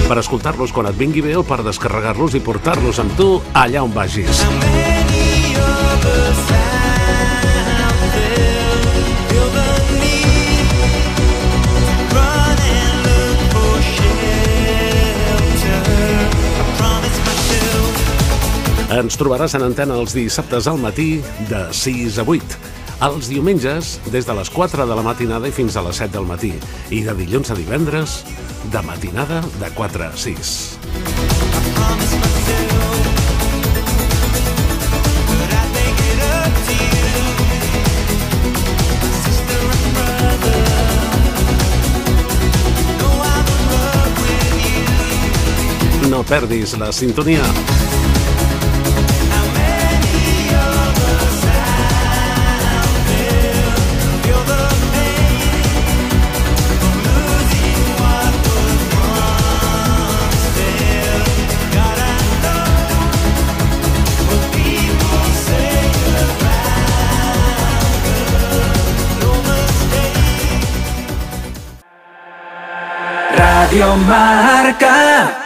Per 0.06 0.18
escoltar-los 0.20 0.76
quan 0.76 0.92
et 0.92 1.00
vingui 1.00 1.24
bé 1.24 1.38
o 1.40 1.46
per 1.48 1.64
descarregar-los 1.64 2.36
i 2.36 2.44
portar-los 2.44 3.00
amb 3.06 3.16
tu 3.16 3.30
allà 3.56 3.86
on 3.88 3.96
vagis. 3.96 4.44
Ens 18.96 19.18
trobaràs 19.20 19.52
en 19.58 19.64
antena 19.66 19.98
els 20.00 20.14
dissabtes 20.16 20.70
al 20.72 20.78
matí 20.80 21.18
de 21.50 21.66
6 21.76 22.16
a 22.22 22.24
8. 22.32 22.60
Els 23.04 23.28
diumenges, 23.28 23.98
des 24.08 24.24
de 24.24 24.36
les 24.38 24.48
4 24.56 24.86
de 24.88 24.96
la 24.96 25.04
matinada 25.04 25.50
i 25.52 25.52
fins 25.52 25.76
a 25.76 25.84
les 25.84 26.00
7 26.00 26.14
del 26.14 26.28
matí. 26.30 26.54
I 26.96 27.02
de 27.04 27.16
dilluns 27.18 27.52
a 27.52 27.58
divendres, 27.60 28.22
de 28.72 28.82
matinada 28.88 29.42
de 29.60 29.72
4 29.76 30.08
a 30.08 30.12
6. 30.16 30.80
No 46.08 46.24
perdis 46.24 46.78
la 46.80 46.94
sintonia. 46.96 47.44
Radio 73.76 73.98
Marca. 74.08 75.45